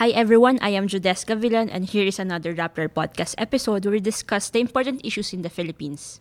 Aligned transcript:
Hi 0.00 0.08
everyone, 0.16 0.56
I 0.64 0.72
am 0.72 0.88
Judeska 0.88 1.36
Villan 1.36 1.68
and 1.68 1.84
here 1.84 2.08
is 2.08 2.16
another 2.16 2.56
Rappler 2.56 2.88
podcast 2.88 3.36
episode 3.36 3.84
where 3.84 3.92
we 3.92 4.00
discuss 4.00 4.48
the 4.48 4.56
important 4.56 5.04
issues 5.04 5.36
in 5.36 5.44
the 5.44 5.52
Philippines. 5.52 6.16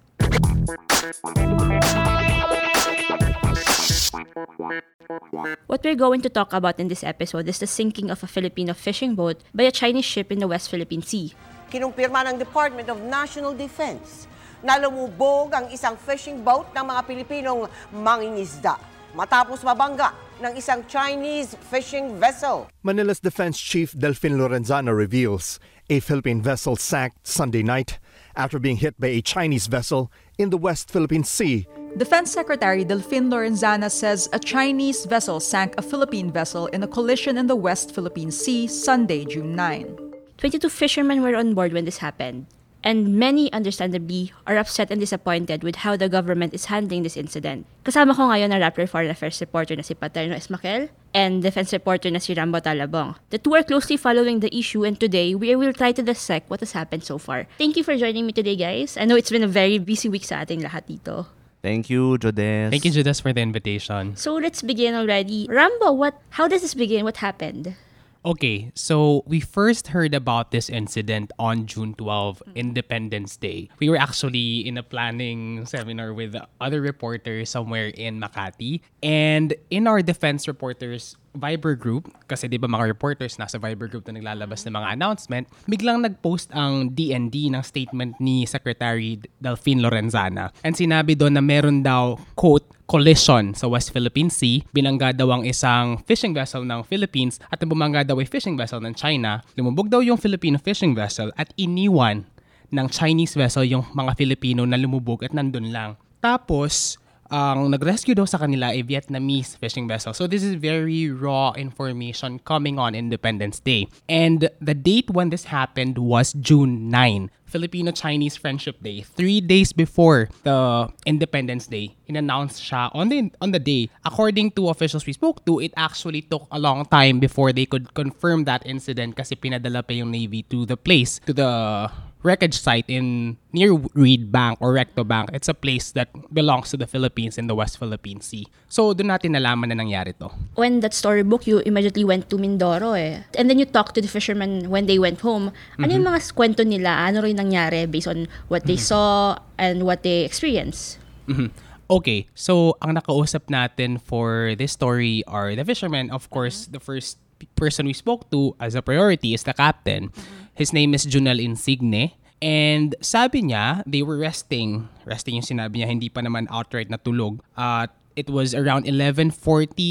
What 5.71 5.88
we're 5.88 5.96
going 5.96 6.20
to 6.20 6.28
talk 6.28 6.52
about 6.52 6.84
in 6.84 6.92
this 6.92 6.99
episode 6.99 7.47
is 7.47 7.63
the 7.63 7.67
sinking 7.71 8.12
of 8.12 8.20
a 8.24 8.28
Filipino 8.28 8.76
fishing 8.76 9.15
boat 9.15 9.39
by 9.56 9.63
a 9.63 9.72
Chinese 9.72 10.03
ship 10.03 10.35
in 10.35 10.44
the 10.44 10.51
West 10.51 10.67
Philippine 10.67 11.01
Sea. 11.01 11.31
kinumpirma 11.72 12.28
ng 12.28 12.35
Department 12.44 12.92
of 12.92 12.99
National 12.99 13.56
Defense 13.56 14.28
na 14.60 14.76
lumubog 14.76 15.56
ang 15.56 15.72
isang 15.72 15.96
fishing 15.96 16.44
boat 16.44 16.67
ng 16.76 16.84
mga 16.84 17.02
Pilipinong 17.08 17.72
mangingisda 17.95 18.76
matapos 19.16 19.63
mabangga 19.63 20.12
ng 20.41 20.58
isang 20.58 20.81
Chinese 20.89 21.55
fishing 21.70 22.17
vessel. 22.20 22.67
Manila's 22.84 23.20
Defense 23.21 23.59
Chief 23.59 23.93
Delfin 23.93 24.38
Lorenzana 24.41 24.95
reveals 24.95 25.59
a 25.89 25.99
Philippine 25.99 26.41
vessel 26.41 26.75
sank 26.75 27.13
Sunday 27.23 27.61
night 27.63 27.99
after 28.35 28.57
being 28.59 28.77
hit 28.77 28.99
by 28.99 29.07
a 29.07 29.21
Chinese 29.21 29.67
vessel 29.67 30.11
in 30.38 30.49
the 30.49 30.57
West 30.57 30.89
Philippine 30.89 31.23
Sea. 31.23 31.67
Defense 31.97 32.31
Secretary 32.31 32.85
Delfin 32.85 33.30
Lorenzana 33.30 33.91
says 33.91 34.30
a 34.31 34.39
Chinese 34.39 35.05
vessel 35.05 35.39
sank 35.39 35.75
a 35.77 35.81
Philippine 35.81 36.31
vessel 36.31 36.67
in 36.67 36.81
a 36.83 36.88
collision 36.88 37.38
in 37.38 37.47
the 37.47 37.55
West 37.55 37.94
Philippine 37.94 38.31
Sea 38.31 38.66
Sunday, 38.67 39.25
June 39.25 39.55
9. 39.55 39.97
22 40.38 40.69
fishermen 40.69 41.21
were 41.21 41.35
on 41.35 41.53
board 41.53 41.73
when 41.73 41.85
this 41.85 41.99
happened, 41.99 42.47
and 42.84 43.17
many, 43.17 43.52
understandably, 43.53 44.34
are 44.45 44.58
upset 44.58 44.91
and 44.91 44.99
disappointed 44.99 45.63
with 45.63 45.88
how 45.88 45.95
the 45.95 46.09
government 46.09 46.53
is 46.53 46.66
handling 46.66 47.03
this 47.03 47.17
incident. 47.17 47.66
Kasama 47.85 48.16
ko 48.16 48.30
ngayon 48.30 48.49
na 48.49 48.62
Rappler 48.62 48.89
Foreign 48.89 49.09
Affairs 49.09 49.41
reporter 49.41 49.76
na 49.76 49.85
si 49.85 49.94
Paterno 49.94 50.35
Esmaquel 50.35 50.89
and 51.13 51.41
defense 51.41 51.73
reporter 51.73 52.09
na 52.09 52.20
si 52.20 52.34
Rambo 52.34 52.59
Talabong. 52.59 53.16
The 53.30 53.38
two 53.38 53.53
are 53.53 53.64
closely 53.64 53.97
following 53.97 54.42
the 54.42 54.53
issue 54.53 54.86
and 54.86 55.00
today 55.00 55.33
we 55.33 55.55
will 55.55 55.73
try 55.73 55.92
to 55.92 56.03
dissect 56.03 56.50
what 56.50 56.61
has 56.61 56.73
happened 56.73 57.03
so 57.03 57.17
far. 57.17 57.47
Thank 57.58 57.78
you 57.78 57.83
for 57.83 57.97
joining 57.97 58.25
me 58.25 58.33
today, 58.33 58.55
guys. 58.55 58.98
I 58.98 59.05
know 59.05 59.16
it's 59.16 59.31
been 59.31 59.45
a 59.45 59.52
very 59.52 59.77
busy 59.77 60.09
week 60.09 60.25
sa 60.25 60.45
ating 60.45 60.61
lahat 60.66 60.89
dito. 60.89 61.25
Thank 61.61 61.94
you, 61.94 62.17
Jodes. 62.17 62.73
Thank 62.73 62.86
you, 62.86 62.92
Judas, 62.92 63.22
for 63.22 63.33
the 63.33 63.42
invitation. 63.42 64.17
So 64.17 64.33
let's 64.33 64.66
begin 64.66 64.98
already. 64.98 65.45
Rambo, 65.45 65.94
what? 65.94 66.17
How 66.42 66.50
does 66.50 66.66
this 66.66 66.73
begin? 66.73 67.05
What 67.05 67.22
happened? 67.22 67.77
Okay, 68.23 68.72
so 68.75 69.23
we 69.25 69.39
first 69.39 69.88
heard 69.88 70.14
about 70.14 70.52
this 70.52 70.69
incident 70.69 71.31
on 71.39 71.66
June 71.66 71.95
12, 71.95 72.38
mm-hmm. 72.38 72.58
Independence 72.58 73.36
Day. 73.36 73.69
We 73.80 73.89
were 73.89 73.97
actually 73.97 74.67
in 74.67 74.77
a 74.77 74.83
planning 74.83 75.66
seminar 75.66 76.14
with 76.14 76.36
other 76.59 76.81
reporters 76.81 77.49
somewhere 77.49 77.88
in 77.88 78.22
Makati. 78.22 78.81
And 79.02 79.55
in 79.72 79.88
our 79.88 80.03
defense 80.03 80.47
reporters 80.47 81.17
Viber 81.31 81.79
group, 81.79 82.11
kasi 82.27 82.51
di 82.51 82.59
ba 82.59 82.67
mga 82.67 82.91
reporters 82.91 83.39
nasa 83.39 83.55
Viber 83.55 83.87
group 83.87 84.07
na 84.07 84.19
naglalabas 84.19 84.67
ng 84.67 84.75
mga 84.75 84.87
announcement, 84.99 85.45
biglang 85.63 86.03
nag-post 86.03 86.51
ang 86.51 86.91
DND 86.91 87.51
ng 87.55 87.63
statement 87.63 88.19
ni 88.19 88.43
Secretary 88.43 89.15
Delfin 89.39 89.79
Lorenzana. 89.79 90.52
And 90.61 90.75
sinabi 90.75 91.15
doon 91.15 91.39
na 91.39 91.43
meron 91.43 91.83
daw, 91.83 92.19
quote, 92.35 92.67
collision 92.91 93.55
sa 93.55 93.71
West 93.71 93.95
Philippine 93.95 94.27
Sea. 94.27 94.67
Binangga 94.75 95.15
daw 95.15 95.31
ang 95.31 95.47
isang 95.47 96.03
fishing 96.03 96.35
vessel 96.35 96.67
ng 96.67 96.83
Philippines 96.83 97.39
at 97.47 97.63
bumangga 97.63 98.03
daw 98.03 98.19
ay 98.19 98.27
fishing 98.27 98.59
vessel 98.59 98.83
ng 98.83 98.91
China. 98.99 99.39
Lumubog 99.55 99.87
daw 99.87 100.03
yung 100.03 100.19
Filipino 100.19 100.59
fishing 100.59 100.91
vessel 100.91 101.31
at 101.39 101.47
iniwan 101.55 102.27
ng 102.71 102.87
Chinese 102.91 103.39
vessel 103.39 103.63
yung 103.63 103.87
mga 103.95 104.19
Filipino 104.19 104.67
na 104.67 104.75
lumubog 104.75 105.23
at 105.23 105.31
nandun 105.31 105.71
lang. 105.71 105.95
Tapos, 106.19 106.99
ang 107.31 107.71
nag-rescue 107.71 108.13
daw 108.13 108.27
sa 108.27 108.37
kanila 108.37 108.75
ay 108.75 108.83
Vietnamese 108.83 109.55
fishing 109.55 109.87
vessel. 109.87 110.11
So 110.11 110.27
this 110.27 110.43
is 110.43 110.59
very 110.59 111.07
raw 111.09 111.55
information 111.55 112.43
coming 112.43 112.75
on 112.75 112.93
Independence 112.93 113.63
Day. 113.63 113.87
And 114.11 114.51
the 114.59 114.75
date 114.75 115.09
when 115.09 115.31
this 115.31 115.47
happened 115.47 115.97
was 115.97 116.35
June 116.35 116.91
9. 116.91 117.31
Filipino-Chinese 117.52 118.39
Friendship 118.39 118.80
Day. 118.80 119.03
Three 119.03 119.43
days 119.43 119.75
before 119.75 120.31
the 120.47 120.87
Independence 121.03 121.67
Day, 121.67 121.99
in-announce 122.08 122.64
siya 122.64 122.87
on 122.95 123.11
the, 123.11 123.27
on 123.43 123.52
the 123.52 123.59
day. 123.59 123.91
According 124.08 124.55
to 124.55 124.71
officials 124.71 125.05
we 125.05 125.11
spoke 125.11 125.43
to, 125.45 125.59
it 125.59 125.75
actually 125.75 126.23
took 126.23 126.47
a 126.47 126.59
long 126.59 126.86
time 126.87 127.20
before 127.20 127.52
they 127.52 127.67
could 127.67 127.93
confirm 127.93 128.47
that 128.47 128.64
incident 128.64 129.20
kasi 129.20 129.36
pinadala 129.36 129.84
pa 129.84 129.91
yung 129.91 130.16
Navy 130.16 130.47
to 130.47 130.64
the 130.64 130.80
place, 130.80 131.20
to 131.28 131.36
the 131.36 131.91
wreckage 132.24 132.54
site 132.54 132.86
in 132.88 133.38
near 133.52 133.74
Reed 133.94 134.32
Bank 134.32 134.62
or 134.62 134.74
Recto 134.74 135.04
Bank. 135.04 135.30
It's 135.34 135.50
a 135.50 135.58
place 135.58 135.92
that 135.98 136.09
belongs 136.34 136.70
to 136.70 136.78
the 136.78 136.86
Philippines 136.86 137.38
in 137.38 137.48
the 137.48 137.56
West 137.56 137.78
Philippine 137.82 138.22
Sea. 138.22 138.46
So, 138.70 138.94
doon 138.94 139.09
natin 139.09 139.34
nalaman 139.34 139.74
na 139.74 139.82
nangyari 139.82 140.14
to. 140.22 140.30
when 140.56 140.80
that 140.86 140.94
storybook, 140.94 141.48
you 141.50 141.59
immediately 141.66 142.06
went 142.06 142.30
to 142.30 142.38
Mindoro 142.38 142.94
eh. 142.94 143.26
And 143.38 143.50
then 143.50 143.58
you 143.58 143.66
talked 143.66 143.96
to 143.96 144.02
the 144.02 144.08
fishermen 144.08 144.70
when 144.70 144.86
they 144.86 145.00
went 145.00 145.22
home. 145.22 145.52
Ano 145.82 145.90
yung 145.90 146.06
mga 146.06 146.22
kwento 146.38 146.62
nila? 146.62 147.09
Ano 147.09 147.26
rin 147.26 147.38
nangyari 147.38 147.90
based 147.90 148.08
on 148.08 148.30
what 148.48 148.66
they 148.70 148.78
saw 148.78 149.36
and 149.58 149.84
what 149.84 150.03
they 150.06 150.22
experienced? 150.22 151.02
Mhm. 151.26 151.50
Okay, 151.92 152.30
so 152.38 152.80
ang 152.80 152.96
nakausap 152.96 153.52
natin 153.52 154.00
for 154.00 154.56
this 154.56 154.72
story 154.72 155.28
are 155.28 155.52
the 155.58 155.66
fishermen. 155.68 156.08
Of 156.08 156.30
course, 156.32 156.70
the 156.72 156.80
first 156.80 157.20
person 157.58 157.90
we 157.90 157.92
spoke 157.92 158.30
to 158.32 158.53
as 158.62 158.78
a 158.78 158.82
priority 158.86 159.34
is 159.34 159.44
the 159.44 159.52
captain. 159.52 160.14
His 160.62 160.78
name 160.78 160.94
is 160.94 161.10
Junel 161.10 161.42
Insigne. 161.42 162.14
And 162.38 162.94
sabi 163.02 163.42
niya, 163.42 163.82
they 163.90 164.06
were 164.06 164.22
resting. 164.22 164.86
Resting 165.10 165.42
yung 165.42 165.48
sinabi 165.50 165.82
niya, 165.82 165.90
hindi 165.90 166.06
pa 166.06 166.22
naman 166.22 166.46
outright 166.54 166.86
natulog. 166.86 167.42
At 167.58 167.90
it 168.14 168.30
was 168.30 168.54
around 168.54 168.86
11:40 168.86 169.34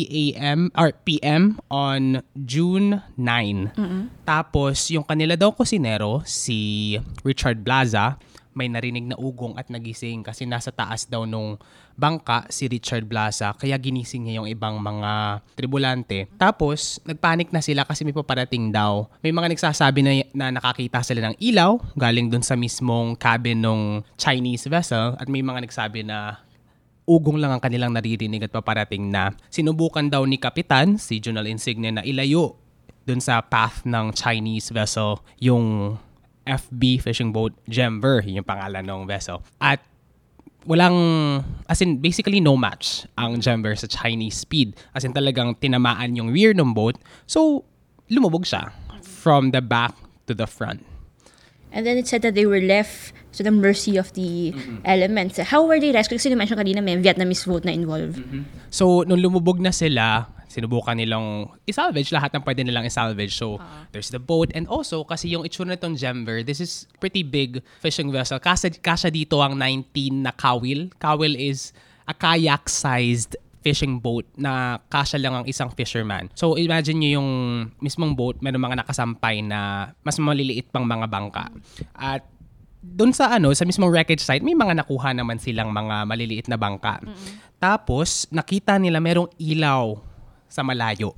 a.m. 0.06 0.70
or 0.78 0.94
p.m. 1.02 1.58
on 1.74 2.22
June 2.46 3.02
9. 3.18 3.74
Tapos 4.22 4.94
yung 4.94 5.02
kanila 5.02 5.34
daw 5.34 5.50
kusinero 5.50 6.22
si 6.22 6.94
Richard 7.26 7.66
Blaza 7.66 8.22
may 8.54 8.66
narinig 8.66 9.06
na 9.06 9.16
ugong 9.18 9.54
at 9.54 9.70
nagising 9.70 10.26
kasi 10.26 10.46
nasa 10.46 10.74
taas 10.74 11.06
daw 11.06 11.22
nung 11.22 11.58
bangka 11.94 12.48
si 12.50 12.66
Richard 12.66 13.06
Blaza 13.06 13.54
kaya 13.54 13.76
ginising 13.76 14.26
niya 14.26 14.42
yung 14.42 14.48
ibang 14.50 14.80
mga 14.80 15.44
tribulante. 15.54 16.26
Tapos 16.40 16.98
nagpanik 17.06 17.54
na 17.54 17.62
sila 17.62 17.86
kasi 17.86 18.02
may 18.02 18.16
paparating 18.16 18.72
daw. 18.74 19.06
May 19.22 19.30
mga 19.30 19.54
nagsasabi 19.54 20.00
na, 20.02 20.12
na 20.34 20.46
nakakita 20.54 21.04
sila 21.04 21.30
ng 21.30 21.38
ilaw 21.38 21.78
galing 21.94 22.32
dun 22.32 22.42
sa 22.42 22.58
mismong 22.58 23.14
cabin 23.14 23.62
ng 23.62 24.02
Chinese 24.18 24.66
vessel 24.66 25.14
at 25.20 25.28
may 25.30 25.44
mga 25.44 25.62
nagsabi 25.66 26.02
na 26.02 26.40
ugong 27.10 27.42
lang 27.42 27.50
ang 27.50 27.62
kanilang 27.62 27.90
naririnig 27.90 28.46
at 28.46 28.54
paparating 28.54 29.10
na 29.10 29.34
sinubukan 29.50 30.06
daw 30.06 30.22
ni 30.22 30.38
Kapitan, 30.38 30.94
si 30.94 31.18
Junal 31.18 31.50
Insigne, 31.50 31.90
na 31.90 32.06
ilayo 32.06 32.54
dun 33.02 33.18
sa 33.18 33.42
path 33.42 33.82
ng 33.82 34.14
Chinese 34.14 34.70
vessel 34.70 35.18
yung 35.42 35.96
FB 36.50 37.06
fishing 37.06 37.30
boat 37.30 37.54
Gemver, 37.70 38.26
yun 38.26 38.42
yung 38.42 38.48
pangalan 38.48 38.82
ng 38.82 39.06
vessel. 39.06 39.46
At 39.62 39.78
walang, 40.66 40.98
as 41.70 41.78
in, 41.78 42.02
basically 42.02 42.42
no 42.42 42.58
match 42.58 43.06
ang 43.14 43.38
Gemver 43.38 43.78
sa 43.78 43.86
Chinese 43.86 44.42
speed. 44.42 44.74
As 44.90 45.06
in 45.06 45.14
talagang 45.14 45.54
tinamaan 45.62 46.18
yung 46.18 46.34
rear 46.34 46.50
ng 46.50 46.74
boat. 46.74 46.98
So, 47.30 47.62
lumubog 48.10 48.50
siya 48.50 48.74
from 49.00 49.54
the 49.54 49.62
back 49.62 49.94
to 50.26 50.34
the 50.34 50.50
front. 50.50 50.89
And 51.70 51.86
then 51.86 51.98
it 51.98 52.06
said 52.10 52.22
that 52.22 52.34
they 52.34 52.46
were 52.46 52.60
left 52.60 53.14
to 53.38 53.46
the 53.46 53.54
mercy 53.54 53.96
of 53.96 54.12
the 54.18 54.52
elements. 54.84 55.38
How 55.38 55.66
were 55.66 55.78
they 55.78 55.94
rescued? 55.94 56.18
Kasi 56.18 56.30
you-mention 56.30 56.58
kanina 56.58 56.82
may 56.82 56.98
Vietnamese 56.98 57.46
boat 57.46 57.62
na 57.64 57.70
involved. 57.70 58.18
So, 58.70 59.06
nung 59.06 59.22
lumubog 59.22 59.62
na 59.62 59.70
sila, 59.70 60.26
sinubukan 60.50 60.98
nilang 60.98 61.46
isalvage 61.62 62.10
lahat 62.10 62.34
ng 62.34 62.42
pwede 62.42 62.66
nilang 62.66 62.82
isalvage. 62.90 63.38
So, 63.38 63.62
there's 63.94 64.10
the 64.10 64.18
boat. 64.18 64.50
And 64.50 64.66
also, 64.66 65.06
kasi 65.06 65.30
yung 65.30 65.46
itsura 65.46 65.78
nitong 65.78 65.94
Gemver, 65.94 66.42
this 66.42 66.58
is 66.58 66.90
pretty 66.98 67.22
big 67.22 67.62
fishing 67.78 68.10
vessel. 68.10 68.42
Kasya, 68.42 68.74
kasya 68.82 69.14
dito 69.14 69.38
ang 69.38 69.54
19 69.54 70.26
na 70.26 70.34
kawil. 70.34 70.90
Kawil 70.98 71.38
is 71.38 71.70
a 72.10 72.14
kayak-sized 72.14 73.38
fishing 73.60 74.00
boat 74.00 74.24
na 74.36 74.80
kasya 74.88 75.20
lang 75.20 75.34
ang 75.36 75.46
isang 75.46 75.68
fisherman. 75.72 76.32
So, 76.32 76.56
imagine 76.56 77.00
nyo 77.00 77.10
yung 77.20 77.30
mismong 77.80 78.16
boat, 78.16 78.40
meron 78.40 78.60
mga 78.60 78.84
nakasampay 78.84 79.44
na 79.44 79.92
mas 80.00 80.16
maliliit 80.16 80.72
pang 80.72 80.84
mga 80.84 81.06
bangka. 81.08 81.52
At 81.92 82.24
doon 82.80 83.12
sa 83.12 83.36
ano, 83.36 83.52
sa 83.52 83.68
mismong 83.68 83.92
wreckage 83.92 84.24
site, 84.24 84.40
may 84.40 84.56
mga 84.56 84.80
nakuha 84.80 85.12
naman 85.12 85.36
silang 85.36 85.68
mga 85.68 86.08
maliliit 86.08 86.48
na 86.48 86.56
bangka. 86.56 87.04
Tapos, 87.60 88.24
nakita 88.32 88.80
nila 88.80 89.04
merong 89.04 89.28
ilaw 89.36 90.00
sa 90.48 90.64
malayo. 90.64 91.12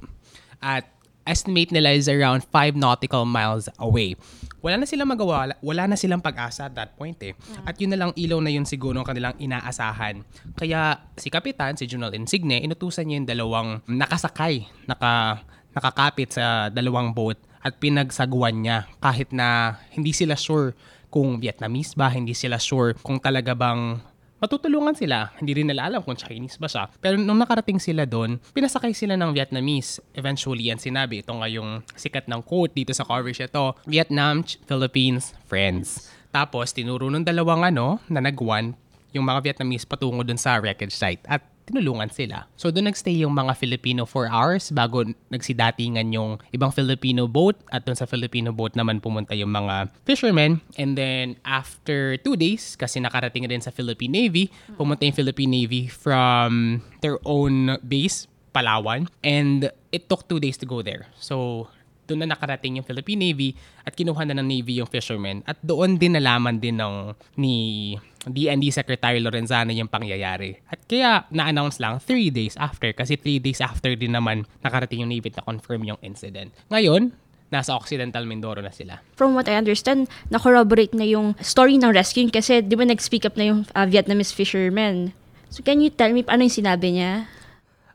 At 0.59 0.87
estimate 1.27 1.71
nila 1.71 1.95
is 1.95 2.11
around 2.11 2.43
5 2.51 2.75
nautical 2.75 3.23
miles 3.27 3.71
away. 3.79 4.19
Wala 4.63 4.79
na 4.79 4.87
silang 4.87 5.11
magawa, 5.11 5.51
wala- 5.59 5.91
na 5.91 5.99
silang 5.99 6.23
pag-asa 6.23 6.71
at 6.71 6.75
that 6.79 6.95
point 6.95 7.19
eh. 7.27 7.35
At 7.67 7.75
yun 7.83 7.91
na 7.91 7.99
lang 7.99 8.11
ilaw 8.15 8.39
na 8.39 8.51
yun 8.51 8.63
siguro 8.63 8.95
ang 8.95 9.07
kanilang 9.07 9.35
inaasahan. 9.39 10.23
Kaya 10.55 11.03
si 11.19 11.29
Kapitan, 11.31 11.75
si 11.75 11.91
Junal 11.91 12.15
Insigne, 12.15 12.63
inutusan 12.63 13.11
niya 13.11 13.17
yung 13.19 13.29
dalawang 13.29 13.69
nakasakay, 13.91 14.67
naka, 14.87 15.43
nakakapit 15.75 16.39
sa 16.39 16.71
dalawang 16.71 17.11
boat 17.11 17.39
at 17.63 17.79
pinagsaguan 17.79 18.63
niya 18.63 18.87
kahit 18.99 19.31
na 19.35 19.79
hindi 19.95 20.15
sila 20.15 20.35
sure 20.39 20.75
kung 21.13 21.39
Vietnamese 21.43 21.93
ba, 21.93 22.09
hindi 22.09 22.33
sila 22.33 22.57
sure 22.57 22.97
kung 23.03 23.21
talaga 23.21 23.53
bang 23.53 24.01
matutulungan 24.43 24.99
sila. 24.99 25.31
Hindi 25.39 25.63
rin 25.63 25.71
nila 25.71 25.87
alam 25.87 26.03
kung 26.03 26.19
Chinese 26.19 26.59
ba 26.59 26.67
siya. 26.67 26.91
Pero 26.99 27.15
nung 27.15 27.39
nakarating 27.39 27.79
sila 27.79 28.03
doon, 28.03 28.43
pinasakay 28.51 28.91
sila 28.91 29.15
ng 29.15 29.31
Vietnamese. 29.31 30.03
Eventually, 30.19 30.67
yan 30.67 30.83
sinabi. 30.83 31.23
Ito 31.23 31.39
nga 31.39 31.47
yung 31.47 31.87
sikat 31.95 32.27
ng 32.27 32.43
quote 32.43 32.75
dito 32.75 32.91
sa 32.91 33.07
coverage 33.07 33.39
ito. 33.39 33.79
Vietnam, 33.87 34.43
Philippines, 34.67 35.39
friends. 35.47 36.11
Tapos, 36.35 36.75
tinuro 36.75 37.07
nung 37.07 37.23
dalawang 37.23 37.63
ano, 37.63 38.03
na 38.11 38.19
nagwan, 38.19 38.75
yung 39.13 39.29
mga 39.29 39.53
Vietnamese 39.53 39.85
patungo 39.85 40.25
dun 40.25 40.41
sa 40.41 40.59
wreckage 40.59 40.97
site. 40.97 41.23
At 41.29 41.45
tinulungan 41.67 42.11
sila. 42.11 42.47
So 42.59 42.71
doon 42.75 42.91
nagstay 42.91 43.23
yung 43.23 43.35
mga 43.35 43.55
Filipino 43.55 44.03
4 44.05 44.29
hours 44.29 44.65
bago 44.75 45.07
nagsidatingan 45.31 46.11
yung 46.11 46.43
ibang 46.51 46.75
Filipino 46.75 47.31
boat 47.31 47.59
at 47.71 47.87
doon 47.87 47.95
sa 47.99 48.07
Filipino 48.07 48.51
boat 48.51 48.75
naman 48.75 48.99
pumunta 48.99 49.35
yung 49.37 49.55
mga 49.55 49.91
fishermen. 50.03 50.59
And 50.75 50.99
then 50.99 51.39
after 51.47 52.19
2 52.19 52.35
days, 52.35 52.75
kasi 52.75 52.99
nakarating 52.99 53.47
din 53.47 53.63
sa 53.63 53.71
Philippine 53.71 54.13
Navy, 54.13 54.51
pumunta 54.75 55.07
yung 55.07 55.17
Philippine 55.17 55.53
Navy 55.53 55.87
from 55.87 56.83
their 57.01 57.19
own 57.23 57.79
base, 57.87 58.27
Palawan. 58.53 59.09
And 59.25 59.73
it 59.95 60.13
took 60.13 60.29
2 60.29 60.43
days 60.43 60.61
to 60.61 60.67
go 60.69 60.83
there. 60.83 61.09
So 61.17 61.69
doon 62.13 62.29
na 62.29 62.37
nakarating 62.37 62.77
yung 62.77 62.85
Philippine 62.85 63.33
Navy 63.33 63.57
at 63.89 63.97
kinuha 63.97 64.29
na 64.29 64.37
ng 64.37 64.45
Navy 64.45 64.77
yung 64.77 64.91
fishermen 64.93 65.41
at 65.49 65.57
doon 65.65 65.97
din 65.97 66.13
nalaman 66.13 66.61
din 66.61 66.77
ng 66.77 67.17
ni 67.41 67.97
DND 68.29 68.69
Secretary 68.71 69.19
Lorenzana 69.19 69.73
yung 69.73 69.89
pangyayari. 69.89 70.61
At 70.69 70.85
kaya 70.85 71.25
na-announce 71.33 71.81
lang 71.81 71.99
3 71.99 72.29
days 72.31 72.55
after 72.61 72.93
kasi 72.93 73.17
3 73.17 73.41
days 73.41 73.59
after 73.65 73.97
din 73.97 74.13
naman 74.13 74.45
nakarating 74.61 75.03
yung 75.03 75.11
Navy 75.11 75.33
na 75.33 75.43
confirm 75.43 75.89
yung 75.89 75.99
incident. 76.05 76.53
Ngayon, 76.71 77.11
nasa 77.53 77.77
Occidental 77.77 78.25
Mindoro 78.25 78.65
na 78.65 78.73
sila. 78.73 79.05
From 79.19 79.37
what 79.37 79.51
I 79.51 79.61
understand, 79.61 80.09
na-corroborate 80.33 80.97
na 80.97 81.05
yung 81.05 81.37
story 81.45 81.77
ng 81.77 81.93
rescue 81.93 82.31
kasi 82.33 82.65
di 82.65 82.73
ba 82.73 82.89
nag-speak 82.89 83.29
up 83.29 83.37
na 83.37 83.53
yung 83.53 83.69
uh, 83.77 83.87
Vietnamese 83.89 84.33
fishermen. 84.33 85.13
So 85.53 85.61
can 85.61 85.85
you 85.85 85.93
tell 85.93 86.09
me 86.15 86.25
paano 86.25 86.49
yung 86.49 86.57
sinabi 86.65 86.97
niya? 86.97 87.29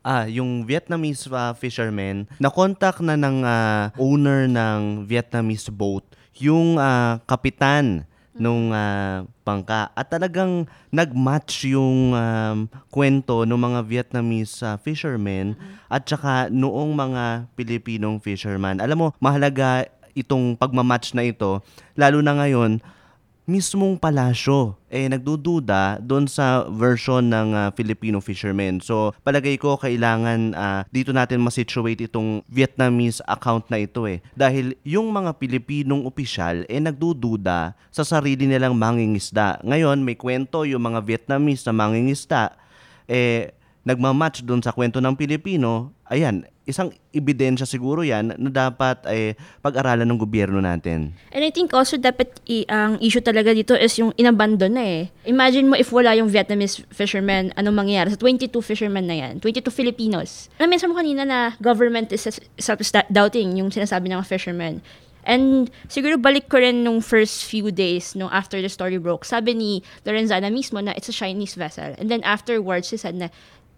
Ah, 0.08 0.24
yung 0.24 0.64
Vietnamese 0.64 1.28
uh, 1.28 1.52
fishermen, 1.52 2.32
na-contact 2.40 3.04
na 3.04 3.20
ng 3.20 3.44
uh, 3.44 3.92
owner 4.00 4.48
ng 4.48 5.04
Vietnamese 5.04 5.68
boat, 5.68 6.08
yung 6.40 6.80
uh, 6.80 7.20
kapitan 7.28 8.08
nung 8.32 8.72
uh, 8.72 9.28
bangka 9.44 9.92
at 9.92 10.08
talagang 10.08 10.64
nagmatch 10.96 11.68
yung 11.76 12.16
um, 12.16 12.72
kwento 12.88 13.44
ng 13.44 13.60
mga 13.60 13.80
Vietnamese 13.84 14.64
uh, 14.64 14.80
fishermen 14.80 15.60
at 15.92 16.08
saka 16.08 16.48
noong 16.48 16.96
mga 16.96 17.52
Pilipinong 17.60 18.24
fishermen. 18.24 18.80
Alam 18.80 18.98
mo, 19.04 19.08
mahalaga 19.20 19.92
itong 20.16 20.56
pagmamatch 20.56 21.20
na 21.20 21.28
ito 21.28 21.60
lalo 22.00 22.24
na 22.24 22.32
ngayon 22.32 22.80
mismong 23.48 23.96
palasyo 23.96 24.76
eh 24.92 25.08
nagdududa 25.08 26.04
doon 26.04 26.28
sa 26.28 26.68
version 26.68 27.24
ng 27.24 27.56
uh, 27.56 27.72
Filipino 27.72 28.20
fishermen. 28.20 28.84
So 28.84 29.16
palagay 29.24 29.56
ko 29.56 29.80
kailangan 29.80 30.52
uh, 30.52 30.84
dito 30.92 31.16
natin 31.16 31.40
ma-situate 31.40 32.12
itong 32.12 32.44
Vietnamese 32.52 33.24
account 33.24 33.72
na 33.72 33.80
ito 33.80 34.04
eh. 34.04 34.20
Dahil 34.36 34.76
yung 34.84 35.08
mga 35.16 35.40
Pilipinong 35.40 36.04
opisyal 36.04 36.68
eh 36.68 36.84
nagdududa 36.84 37.72
sa 37.88 38.04
sarili 38.04 38.44
nilang 38.44 38.76
mangingisda. 38.76 39.64
Ngayon 39.64 40.04
may 40.04 40.20
kwento 40.20 40.68
yung 40.68 40.84
mga 40.84 41.00
Vietnamese 41.08 41.64
na 41.64 41.74
mangingisda 41.74 42.52
eh 43.08 43.56
nagmamatch 43.88 44.44
doon 44.44 44.60
sa 44.60 44.76
kwento 44.76 45.00
ng 45.00 45.16
Pilipino. 45.16 45.96
Ayan, 46.08 46.48
isang 46.64 46.92
ebidensya 47.12 47.68
siguro 47.68 48.00
yan 48.00 48.32
na 48.36 48.52
dapat 48.52 49.04
ay 49.08 49.32
eh, 49.32 49.40
pag-aralan 49.60 50.08
ng 50.08 50.20
gobyerno 50.20 50.60
natin. 50.64 51.12
And 51.36 51.44
I 51.44 51.52
think 51.52 51.76
also 51.76 52.00
dapat 52.00 52.40
i- 52.48 52.68
ang 52.68 53.00
issue 53.04 53.20
talaga 53.24 53.52
dito 53.52 53.76
is 53.76 53.96
yung 54.00 54.16
inabandon 54.16 54.76
na 54.76 54.84
eh. 54.84 55.02
Imagine 55.28 55.68
mo 55.68 55.76
if 55.76 55.92
wala 55.92 56.16
yung 56.16 56.32
Vietnamese 56.32 56.84
fishermen, 56.92 57.52
anong 57.60 57.76
mangyayari 57.76 58.12
sa 58.12 58.20
22 58.20 58.60
fishermen 58.64 59.04
na 59.04 59.16
yan, 59.20 59.44
22 59.44 59.68
Filipinos. 59.68 60.48
Na-mention 60.60 60.92
mo 60.92 60.96
kanina 60.96 61.28
na 61.28 61.56
government 61.60 62.12
is 62.16 62.24
self-doubting 62.56 63.60
yung 63.60 63.68
sinasabi 63.68 64.08
ng 64.08 64.20
mga 64.20 64.32
fishermen. 64.32 64.80
And 65.28 65.68
siguro 65.92 66.16
balik 66.16 66.48
ko 66.48 66.56
rin 66.64 66.88
nung 66.88 67.04
first 67.04 67.44
few 67.52 67.68
days 67.68 68.16
nung 68.16 68.32
after 68.32 68.64
the 68.64 68.72
story 68.72 68.96
broke. 68.96 69.28
Sabi 69.28 69.52
ni 69.52 69.84
Lorenzana 70.08 70.48
mismo 70.48 70.80
na 70.80 70.96
it's 70.96 71.12
a 71.12 71.16
Chinese 71.16 71.60
vessel. 71.60 71.92
And 72.00 72.08
then 72.08 72.24
afterwards, 72.24 72.88
she 72.88 72.96
said 72.96 73.20
na 73.20 73.28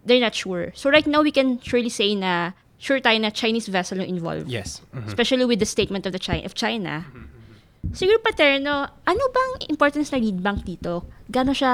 they're 0.05 0.23
not 0.23 0.35
sure. 0.35 0.71
So 0.75 0.89
right 0.89 1.05
now, 1.05 1.21
we 1.21 1.31
can 1.31 1.59
surely 1.59 1.89
say 1.89 2.15
na 2.15 2.51
sure 2.79 2.99
tayo 2.99 3.19
na 3.19 3.29
Chinese 3.29 3.67
vessel 3.67 3.99
yung 3.99 4.19
involved. 4.19 4.47
Yes. 4.47 4.81
Mhm. 4.95 5.07
Especially 5.07 5.45
with 5.45 5.59
the 5.59 5.67
statement 5.67 6.07
of 6.07 6.15
the 6.15 6.21
China, 6.21 6.43
of 6.47 6.55
China. 6.55 7.03
Siguro 7.95 8.19
paterno, 8.19 8.87
ano 9.07 9.23
bang 9.31 9.71
importance 9.71 10.11
na 10.11 10.19
lead 10.19 10.39
bank 10.43 10.67
dito? 10.67 11.07
Gano'n 11.31 11.55
siya 11.55 11.73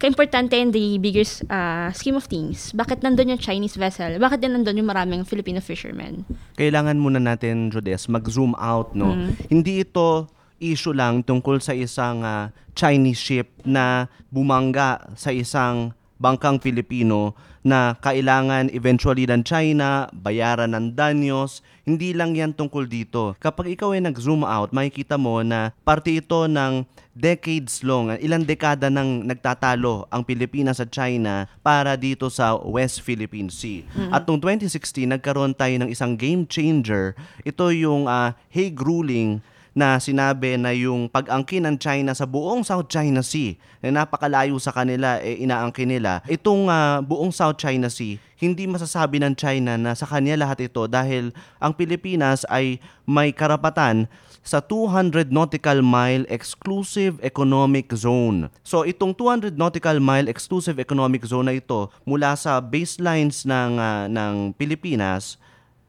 ka-importante 0.00 0.56
in 0.56 0.72
the 0.72 0.96
bigger 0.96 1.28
uh, 1.52 1.92
scheme 1.92 2.16
of 2.16 2.24
things? 2.24 2.72
Bakit 2.72 3.04
nandun 3.04 3.36
yung 3.36 3.40
Chinese 3.40 3.76
vessel? 3.76 4.16
Bakit 4.16 4.40
din 4.40 4.56
nandun 4.56 4.80
yung 4.80 4.88
maraming 4.88 5.28
Filipino 5.28 5.60
fishermen? 5.60 6.24
Kailangan 6.56 6.96
muna 6.96 7.20
natin, 7.20 7.68
Jodes, 7.68 8.08
mag-zoom 8.08 8.56
out. 8.56 8.96
no 8.96 9.12
Hindi 9.52 9.84
ito 9.84 10.24
issue 10.56 10.96
lang 10.96 11.20
tungkol 11.20 11.60
sa 11.60 11.76
isang 11.76 12.24
ah, 12.24 12.48
Chinese 12.72 13.20
ship 13.20 13.48
na 13.64 14.08
bumangga 14.32 15.04
sa 15.20 15.32
isang 15.32 15.92
bangkang 16.20 16.60
Filipino 16.60 17.32
na 17.64 17.96
kailangan 18.00 18.68
eventually 18.72 19.24
ng 19.24 19.40
China, 19.44 20.08
bayaran 20.12 20.76
ng 20.76 20.92
danyos. 20.92 21.64
Hindi 21.88 22.12
lang 22.12 22.36
yan 22.36 22.52
tungkol 22.52 22.84
dito. 22.88 23.36
Kapag 23.40 23.72
ikaw 23.72 23.96
ay 23.96 24.04
nag-zoom 24.04 24.44
out, 24.44 24.72
makikita 24.72 25.16
mo 25.16 25.40
na 25.40 25.72
parte 25.84 26.12
ito 26.12 26.44
ng 26.44 26.84
decades 27.10 27.82
long, 27.84 28.16
ilang 28.22 28.46
dekada 28.46 28.88
nang 28.88 29.26
nagtatalo 29.26 30.08
ang 30.08 30.22
Pilipinas 30.24 30.78
at 30.78 30.88
China 30.88 31.50
para 31.60 31.98
dito 31.98 32.30
sa 32.32 32.56
West 32.56 33.04
Philippine 33.04 33.50
Sea. 33.52 33.84
At 34.08 34.24
noong 34.24 34.40
2016, 34.40 35.10
nagkaroon 35.10 35.52
tayo 35.52 35.74
ng 35.84 35.90
isang 35.92 36.16
game 36.16 36.46
changer. 36.48 37.12
Ito 37.44 37.74
yung 37.74 38.08
uh, 38.08 38.32
Hague 38.48 38.80
ruling 38.80 39.44
na 39.80 39.96
sinabi 39.96 40.60
na 40.60 40.76
yung 40.76 41.08
pag-angkin 41.08 41.64
ng 41.64 41.80
China 41.80 42.12
sa 42.12 42.28
buong 42.28 42.60
South 42.60 42.92
China 42.92 43.24
Sea 43.24 43.56
na 43.80 44.04
napakalayo 44.04 44.60
sa 44.60 44.76
kanila 44.76 45.16
eh 45.24 45.40
inaangkin 45.40 45.88
nila 45.88 46.20
itong 46.28 46.68
uh, 46.68 47.00
buong 47.00 47.32
South 47.32 47.56
China 47.56 47.88
Sea 47.88 48.20
hindi 48.36 48.68
masasabi 48.68 49.20
ng 49.20 49.32
China 49.36 49.80
na 49.80 49.96
sa 49.96 50.04
kanya 50.04 50.36
lahat 50.36 50.68
ito 50.68 50.84
dahil 50.84 51.32
ang 51.56 51.72
Pilipinas 51.72 52.44
ay 52.48 52.80
may 53.08 53.32
karapatan 53.32 54.08
sa 54.40 54.64
200 54.64 55.28
nautical 55.28 55.84
mile 55.84 56.24
exclusive 56.32 57.20
economic 57.20 57.92
zone. 57.92 58.48
So 58.64 58.88
itong 58.88 59.12
200 59.12 59.60
nautical 59.60 60.00
mile 60.00 60.32
exclusive 60.32 60.80
economic 60.80 61.28
zone 61.28 61.52
na 61.52 61.54
ito 61.60 61.92
mula 62.08 62.32
sa 62.40 62.56
baselines 62.64 63.44
ng 63.44 63.76
uh, 63.76 64.08
ng 64.08 64.56
Pilipinas 64.56 65.36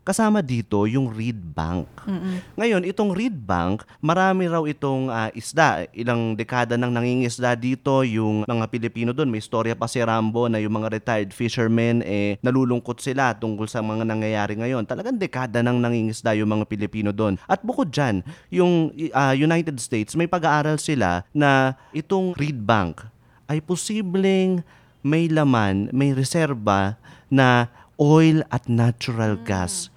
Kasama 0.02 0.42
dito 0.42 0.90
yung 0.90 1.14
reed 1.14 1.38
bank. 1.38 1.86
Mm-mm. 2.10 2.42
Ngayon, 2.58 2.82
itong 2.90 3.14
reed 3.14 3.38
bank, 3.38 3.86
marami 4.02 4.50
raw 4.50 4.66
itong 4.66 5.14
uh, 5.14 5.30
isda. 5.38 5.86
Ilang 5.94 6.34
dekada 6.34 6.74
nang 6.74 6.90
nangingisda 6.90 7.54
dito 7.54 8.02
yung 8.02 8.42
mga 8.50 8.66
Pilipino 8.66 9.14
doon. 9.14 9.30
May 9.30 9.46
istorya 9.46 9.78
pa 9.78 9.86
si 9.86 10.02
Rambo 10.02 10.50
na 10.50 10.58
yung 10.58 10.74
mga 10.74 10.90
retired 10.90 11.32
fishermen 11.38 12.02
eh 12.02 12.42
nalulungkot 12.42 12.98
sila 12.98 13.38
tungkol 13.38 13.70
sa 13.70 13.86
mga 13.86 14.02
nangyayari 14.02 14.58
ngayon. 14.58 14.90
Talagang 14.90 15.22
dekada 15.22 15.62
nang 15.62 15.78
nangingisda 15.78 16.34
yung 16.34 16.50
mga 16.50 16.66
Pilipino 16.66 17.14
doon. 17.14 17.38
At 17.46 17.62
bukod 17.62 17.94
dyan, 17.94 18.26
yung 18.50 18.90
uh, 19.14 19.38
United 19.38 19.78
States, 19.78 20.18
may 20.18 20.26
pag-aaral 20.26 20.82
sila 20.82 21.22
na 21.30 21.78
itong 21.94 22.34
reed 22.42 22.58
bank 22.58 23.06
ay 23.46 23.62
posibleng 23.62 24.66
may 25.06 25.30
laman, 25.30 25.94
may 25.94 26.10
reserba 26.10 26.98
na 27.30 27.70
oil 28.02 28.42
at 28.50 28.66
natural 28.66 29.38
gas. 29.46 29.91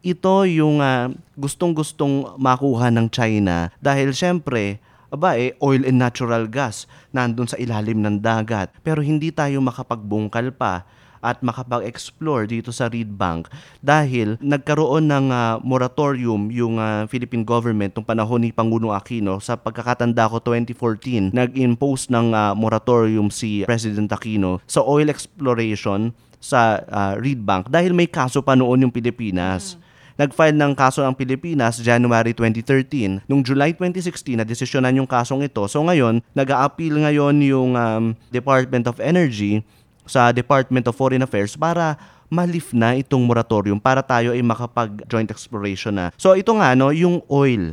Ito 0.00 0.48
yung 0.48 0.80
uh, 0.80 1.12
gustong-gustong 1.36 2.40
makuha 2.40 2.88
ng 2.88 3.12
China 3.12 3.68
dahil 3.84 4.16
syempre, 4.16 4.80
aba 5.12 5.36
eh, 5.36 5.52
oil 5.60 5.84
and 5.84 6.00
natural 6.00 6.48
gas 6.48 6.88
nandun 7.12 7.44
sa 7.44 7.60
ilalim 7.60 8.00
ng 8.00 8.16
dagat. 8.16 8.72
Pero 8.80 9.04
hindi 9.04 9.28
tayo 9.28 9.60
makapagbungkal 9.60 10.56
pa 10.56 10.88
at 11.20 11.44
makapag-explore 11.44 12.48
dito 12.48 12.72
sa 12.72 12.88
Reed 12.88 13.12
Bank 13.12 13.52
dahil 13.84 14.40
nagkaroon 14.40 15.04
ng 15.04 15.26
uh, 15.28 15.60
moratorium 15.60 16.48
yung 16.48 16.80
uh, 16.80 17.04
Philippine 17.04 17.44
government 17.44 17.92
nung 17.92 18.08
panahon 18.08 18.40
ni 18.40 18.56
Pangulong 18.56 18.96
Aquino 18.96 19.36
sa 19.36 19.60
pagkakatanda 19.60 20.32
ko 20.32 20.40
2014 20.40 21.36
nag-impose 21.36 22.08
ng 22.08 22.32
uh, 22.32 22.56
moratorium 22.56 23.28
si 23.28 23.68
President 23.68 24.08
Aquino 24.08 24.64
sa 24.64 24.80
oil 24.80 25.12
exploration 25.12 26.16
sa 26.40 26.80
uh, 26.88 27.12
Reed 27.20 27.44
Bank 27.44 27.68
dahil 27.68 27.92
may 27.92 28.08
kaso 28.08 28.40
pa 28.40 28.56
noon 28.56 28.88
yung 28.88 28.94
Pilipinas. 28.96 29.76
Mm. 29.76 29.89
Nag-file 30.20 30.52
ng 30.52 30.76
kaso 30.76 31.00
ang 31.00 31.16
Pilipinas 31.16 31.80
January 31.80 32.36
2013. 32.36 33.24
Nung 33.24 33.40
July 33.40 33.72
2016 33.72 34.36
na 34.36 34.44
desisyonan 34.44 35.00
yung 35.00 35.08
kasong 35.08 35.40
ito. 35.40 35.64
So 35.64 35.80
ngayon, 35.80 36.20
nag-a-appeal 36.36 37.00
ngayon 37.00 37.40
yung 37.40 37.72
um, 37.72 38.12
Department 38.28 38.84
of 38.84 39.00
Energy 39.00 39.64
sa 40.04 40.28
Department 40.28 40.84
of 40.84 40.92
Foreign 40.92 41.24
Affairs 41.24 41.56
para 41.56 41.96
malif 42.28 42.76
na 42.76 42.92
itong 43.00 43.24
moratorium 43.24 43.80
para 43.80 44.04
tayo 44.04 44.36
ay 44.36 44.44
makapag 44.44 44.92
joint 45.08 45.32
exploration 45.32 45.96
na. 45.96 46.12
So 46.20 46.36
ito 46.36 46.52
nga 46.52 46.76
no, 46.76 46.92
yung 46.92 47.24
oil 47.32 47.72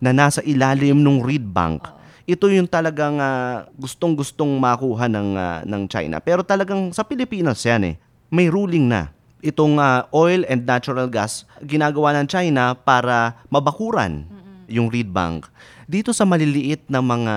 na 0.00 0.16
nasa 0.16 0.40
ilalim 0.40 0.96
ng 0.96 1.20
Reed 1.20 1.44
Bank 1.44 2.00
ito 2.30 2.46
yung 2.46 2.70
talagang 2.70 3.18
ah, 3.18 3.66
gustong-gustong 3.74 4.54
makuha 4.54 5.10
ng 5.10 5.28
ah, 5.34 5.60
ng 5.66 5.82
China. 5.90 6.22
Pero 6.22 6.46
talagang 6.46 6.94
sa 6.94 7.02
Pilipinas 7.02 7.58
yan 7.66 7.82
eh. 7.90 7.94
May 8.30 8.46
ruling 8.46 8.86
na. 8.86 9.10
Itong 9.40 9.80
ah, 9.80 10.04
oil 10.12 10.44
and 10.48 10.68
natural 10.68 11.08
gas 11.08 11.48
ginagawa 11.64 12.12
ng 12.20 12.26
China 12.28 12.76
para 12.76 13.40
mabakuran 13.48 14.28
yung 14.68 14.92
reed 14.92 15.10
bank. 15.10 15.48
Dito 15.90 16.14
sa 16.14 16.28
maliliit 16.28 16.86
na 16.86 17.00
mga 17.02 17.34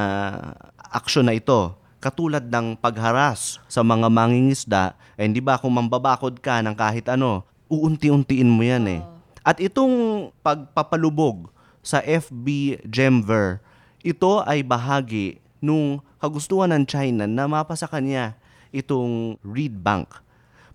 aksyon 0.93 1.25
na 1.25 1.33
ito, 1.33 1.73
katulad 2.03 2.45
ng 2.45 2.77
pagharas 2.77 3.57
sa 3.65 3.81
mga 3.81 4.11
mangingisda, 4.11 4.93
eh, 5.17 5.25
di 5.31 5.41
ba 5.41 5.57
kung 5.57 5.73
mambabakod 5.73 6.37
ka 6.37 6.61
ng 6.61 6.75
kahit 6.77 7.09
ano, 7.09 7.47
uunti-untiin 7.71 8.47
mo 8.51 8.61
yan 8.61 8.85
eh. 8.85 9.01
At 9.41 9.59
itong 9.59 10.29
pagpapalubog 10.45 11.51
sa 11.83 11.99
FB 11.99 12.79
Gemver, 12.87 13.59
ito 14.03 14.39
ay 14.43 14.63
bahagi 14.63 15.43
nung 15.63 15.99
kagustuhan 16.19 16.71
ng 16.71 16.83
China 16.87 17.23
na 17.27 17.47
mapasa 17.47 17.87
kanya 17.87 18.35
itong 18.71 19.35
reed 19.43 19.75
bank. 19.79 20.22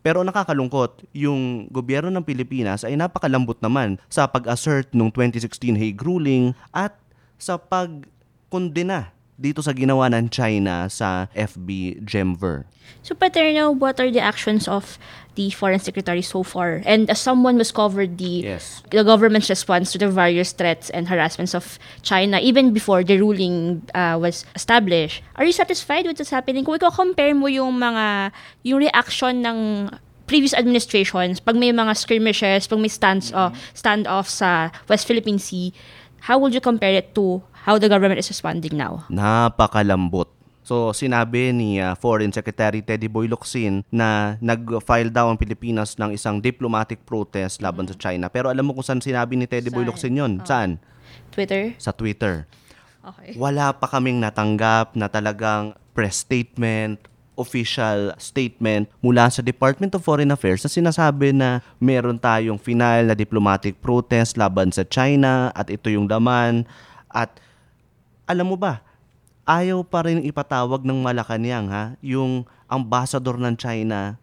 Pero 0.00 0.22
nakakalungkot, 0.22 1.10
yung 1.10 1.66
gobyerno 1.68 2.08
ng 2.08 2.24
Pilipinas 2.24 2.86
ay 2.86 2.94
napakalambot 2.94 3.58
naman 3.58 3.98
sa 4.06 4.30
pag-assert 4.30 4.94
ng 4.94 5.10
2016 5.10 5.74
Hague 5.74 6.02
ruling 6.02 6.54
at 6.70 6.94
sa 7.38 7.58
pagkondena 7.58 9.17
dito 9.38 9.62
sa 9.62 9.70
ginawa 9.70 10.10
ng 10.10 10.28
China 10.28 10.90
sa 10.90 11.30
FB 11.32 12.02
Gemver. 12.02 12.66
So, 13.06 13.14
Paterno, 13.14 13.70
what 13.70 14.00
are 14.02 14.10
the 14.10 14.18
actions 14.20 14.66
of 14.66 14.98
the 15.38 15.50
Foreign 15.54 15.78
Secretary 15.78 16.20
so 16.20 16.42
far? 16.42 16.82
And 16.84 17.08
as 17.08 17.20
someone 17.22 17.56
who's 17.56 17.70
covered 17.70 18.18
the, 18.18 18.42
Yes. 18.58 18.82
the 18.90 19.04
government's 19.04 19.48
response 19.48 19.92
to 19.92 19.98
the 19.98 20.10
various 20.10 20.50
threats 20.52 20.90
and 20.90 21.06
harassments 21.06 21.54
of 21.54 21.78
China, 22.02 22.40
even 22.42 22.72
before 22.74 23.04
the 23.04 23.16
ruling 23.20 23.86
uh, 23.94 24.18
was 24.20 24.44
established, 24.58 25.22
are 25.36 25.44
you 25.46 25.52
satisfied 25.54 26.04
with 26.04 26.18
what's 26.18 26.34
happening? 26.34 26.64
Kung 26.64 26.74
ikaw 26.76 26.90
compare 26.90 27.32
mo 27.32 27.46
yung 27.46 27.78
mga, 27.78 28.32
yung 28.66 28.80
reaction 28.82 29.46
ng 29.46 29.58
previous 30.26 30.52
administrations, 30.52 31.40
pag 31.40 31.56
may 31.56 31.72
mga 31.72 31.96
skirmishes, 31.96 32.66
pag 32.66 32.80
may 32.82 32.90
stands, 32.90 33.32
uh, 33.32 33.48
standoff 33.72 34.28
sa 34.28 34.68
West 34.90 35.06
Philippine 35.06 35.38
Sea, 35.38 35.72
how 36.26 36.36
would 36.36 36.52
you 36.52 36.60
compare 36.60 36.92
it 36.98 37.14
to 37.14 37.40
how 37.64 37.78
the 37.78 37.88
government 37.88 38.20
is 38.20 38.28
responding 38.28 38.76
now? 38.76 39.06
Napakalambot. 39.10 40.28
So 40.68 40.92
sinabi 40.92 41.48
ni 41.56 41.80
uh, 41.80 41.96
Foreign 41.96 42.28
Secretary 42.28 42.84
Teddy 42.84 43.08
Boy 43.08 43.24
Locsin 43.24 43.88
na 43.88 44.36
nag-file 44.44 45.08
daw 45.08 45.32
ang 45.32 45.40
Pilipinas 45.40 45.96
ng 45.96 46.12
isang 46.12 46.44
diplomatic 46.44 47.08
protest 47.08 47.64
laban 47.64 47.88
sa 47.88 47.96
China. 47.96 48.28
Pero 48.28 48.52
alam 48.52 48.68
mo 48.68 48.76
kung 48.76 48.84
saan 48.84 49.00
sinabi 49.00 49.40
ni 49.40 49.48
Teddy 49.48 49.72
Boy 49.72 49.88
Saan? 49.88 49.88
Locsin 49.88 50.20
yun? 50.20 50.32
Saan? 50.44 50.70
Twitter? 51.32 51.72
Sa 51.80 51.96
Twitter. 51.96 52.44
Okay. 53.00 53.32
Wala 53.40 53.72
pa 53.72 53.88
kaming 53.88 54.20
natanggap 54.20 54.92
na 54.92 55.08
talagang 55.08 55.72
press 55.96 56.20
statement, 56.20 57.00
official 57.38 58.12
statement 58.20 58.90
mula 59.00 59.30
sa 59.32 59.40
Department 59.40 59.96
of 59.96 60.04
Foreign 60.04 60.34
Affairs 60.34 60.60
na 60.66 60.68
sinasabi 60.68 61.32
na 61.32 61.64
meron 61.80 62.20
tayong 62.20 62.60
final 62.60 63.08
na 63.08 63.16
diplomatic 63.16 63.78
protest 63.80 64.36
laban 64.36 64.74
sa 64.74 64.84
China 64.84 65.54
at 65.56 65.72
ito 65.72 65.88
yung 65.88 66.10
laman 66.10 66.68
at 67.08 67.40
alam 68.28 68.44
mo 68.44 68.60
ba, 68.60 68.84
ayaw 69.48 69.80
pa 69.80 70.04
rin 70.04 70.20
ipatawag 70.20 70.84
ng 70.84 71.00
Malacanang 71.00 71.66
ha, 71.72 71.84
yung 72.04 72.44
ambassador 72.68 73.40
ng 73.40 73.56
China 73.56 74.20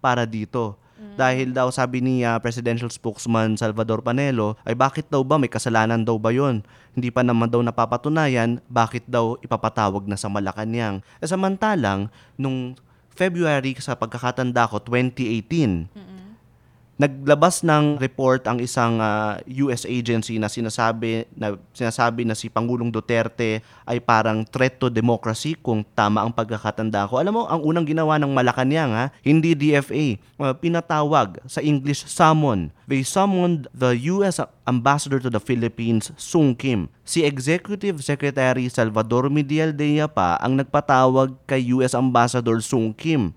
para 0.00 0.24
dito. 0.24 0.80
Dahil 1.12 1.52
daw 1.52 1.68
sabi 1.68 2.00
ni 2.00 2.24
ah, 2.24 2.40
presidential 2.40 2.88
spokesman 2.88 3.58
Salvador 3.58 4.00
Panelo, 4.00 4.56
ay 4.64 4.72
bakit 4.72 5.10
daw 5.12 5.20
ba 5.20 5.36
may 5.36 5.50
kasalanan 5.50 6.00
daw 6.00 6.16
ba 6.16 6.32
yon? 6.32 6.64
Hindi 6.96 7.12
pa 7.12 7.20
naman 7.20 7.52
daw 7.52 7.60
napapatunayan, 7.60 8.62
bakit 8.70 9.04
daw 9.04 9.36
ipapatawag 9.44 10.08
na 10.08 10.16
sa 10.16 10.32
Malacanang? 10.32 11.04
E 11.20 11.26
samantalang, 11.28 12.08
nung 12.38 12.78
February 13.12 13.76
sa 13.76 13.92
pagkakatanda 13.92 14.64
ko, 14.70 14.80
2018, 14.80 15.90
Naglabas 17.02 17.66
ng 17.66 17.98
report 17.98 18.46
ang 18.46 18.62
isang 18.62 19.02
ah, 19.02 19.42
US 19.66 19.82
agency 19.82 20.38
na 20.38 20.46
sinasabi 20.46 21.26
na 21.34 21.58
sinasabi 21.74 22.22
na 22.22 22.38
si 22.38 22.46
Pangulong 22.46 22.94
Duterte 22.94 23.58
ay 23.82 23.98
parang 23.98 24.46
threat 24.46 24.78
to 24.78 24.86
democracy 24.86 25.58
kung 25.58 25.82
tama 25.98 26.22
ang 26.22 26.30
pagkakatanda 26.30 27.10
ko. 27.10 27.18
Alam 27.18 27.42
mo, 27.42 27.50
ang 27.50 27.58
unang 27.66 27.82
ginawa 27.82 28.22
ng 28.22 28.30
Malacanang 28.30 28.94
ha, 28.94 29.04
hindi 29.26 29.58
DFA, 29.58 30.14
ah, 30.38 30.54
pinatawag 30.54 31.42
sa 31.50 31.58
English 31.58 32.06
summon. 32.06 32.70
They 32.86 33.02
summoned 33.02 33.66
the 33.74 33.98
US 34.14 34.38
ambassador 34.62 35.18
to 35.18 35.26
the 35.26 35.42
Philippines, 35.42 36.14
Sung 36.14 36.54
Kim. 36.54 36.86
Si 37.02 37.26
Executive 37.26 37.98
Secretary 37.98 38.70
Salvador 38.70 39.26
Medialdea 39.26 40.06
pa 40.06 40.38
ang 40.38 40.54
nagpatawag 40.54 41.34
kay 41.50 41.66
US 41.74 41.98
Ambassador 41.98 42.62
Sung 42.62 42.94
Kim 42.94 43.34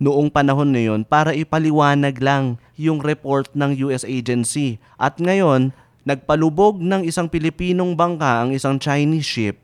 noong 0.00 0.32
panahon 0.32 0.72
na 0.72 0.80
yun 0.80 1.04
para 1.04 1.36
ipaliwanag 1.36 2.16
lang 2.18 2.56
yung 2.80 3.04
report 3.04 3.52
ng 3.52 3.76
US 3.86 4.02
agency. 4.08 4.80
At 4.96 5.20
ngayon, 5.20 5.76
nagpalubog 6.08 6.80
ng 6.80 7.04
isang 7.04 7.28
Pilipinong 7.28 7.92
bangka 7.92 8.42
ang 8.42 8.56
isang 8.56 8.80
Chinese 8.80 9.28
ship 9.28 9.60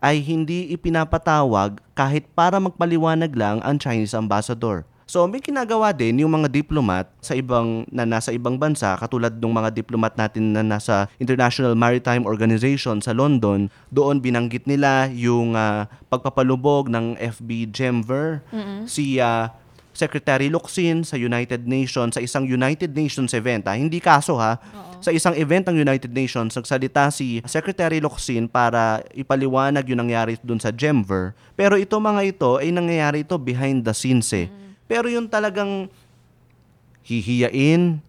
ay 0.00 0.24
hindi 0.24 0.72
ipinapatawag 0.72 1.78
kahit 1.92 2.24
para 2.32 2.56
magpaliwanag 2.56 3.30
lang 3.36 3.60
ang 3.60 3.76
Chinese 3.76 4.16
ambassador. 4.16 4.88
So 5.04 5.28
may 5.28 5.44
ginagawa 5.44 5.92
din 5.92 6.24
yung 6.24 6.32
mga 6.32 6.48
diplomat 6.48 7.12
sa 7.20 7.36
ibang 7.36 7.84
na 7.92 8.08
nasa 8.08 8.32
ibang 8.32 8.56
bansa 8.56 8.96
katulad 8.96 9.36
ng 9.36 9.52
mga 9.52 9.70
diplomat 9.76 10.16
natin 10.16 10.56
na 10.56 10.64
nasa 10.64 11.12
International 11.20 11.76
Maritime 11.76 12.24
Organization 12.24 13.04
sa 13.04 13.12
London. 13.12 13.68
Doon 13.92 14.24
binanggit 14.24 14.64
nila 14.64 15.12
yung 15.12 15.52
ah, 15.60 15.92
pagpapalubog 16.08 16.88
ng 16.88 17.20
FB 17.20 17.68
Gemver, 17.68 18.40
si 18.88 19.20
ah, 19.20 19.52
Secretary 19.94 20.50
Locsin 20.50 21.06
sa 21.06 21.14
United 21.14 21.64
Nations 21.64 22.18
sa 22.18 22.20
isang 22.20 22.44
United 22.44 22.92
Nations 22.92 23.32
event. 23.32 23.64
Ha? 23.70 23.78
Hindi 23.78 24.02
kaso 24.02 24.36
ha. 24.36 24.58
Sa 25.00 25.14
isang 25.14 25.32
event 25.38 25.70
ng 25.70 25.80
United 25.80 26.10
Nations, 26.10 26.52
nagsalita 26.52 27.08
si 27.14 27.38
Secretary 27.46 28.02
Locsin 28.02 28.50
para 28.50 29.00
ipaliwanag 29.14 29.86
yung 29.88 30.02
nangyari 30.04 30.34
doon 30.42 30.58
sa 30.58 30.74
Gemver. 30.74 31.32
Pero 31.54 31.78
ito 31.78 31.94
mga 31.96 32.22
ito 32.26 32.50
ay 32.58 32.74
nangyayari 32.74 33.22
ito 33.22 33.38
behind 33.38 33.86
the 33.86 33.94
scenes 33.94 34.28
eh. 34.34 34.50
Pero 34.84 35.08
yung 35.08 35.30
talagang 35.30 35.88
hihiyain, 37.04 38.00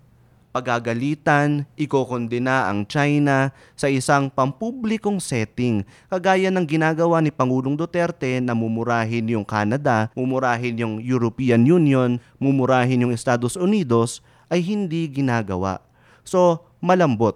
pagagalitan, 0.55 1.67
ikokondena 1.75 2.71
ang 2.71 2.88
China 2.88 3.51
sa 3.75 3.91
isang 3.91 4.31
pampublikong 4.31 5.19
setting, 5.19 5.83
kagaya 6.07 6.47
ng 6.47 6.63
ginagawa 6.63 7.19
ni 7.19 7.27
Pangulong 7.27 7.75
Duterte 7.75 8.39
na 8.39 8.55
mumurahin 8.55 9.27
yung 9.27 9.43
Canada, 9.43 10.07
mumurahin 10.15 10.79
yung 10.79 10.95
European 11.03 11.67
Union, 11.67 12.24
mumurahin 12.39 13.03
yung 13.03 13.12
Estados 13.12 13.59
Unidos, 13.59 14.24
ay 14.47 14.63
hindi 14.63 15.12
ginagawa. 15.12 15.83
So, 16.24 16.63
malambot. 16.79 17.35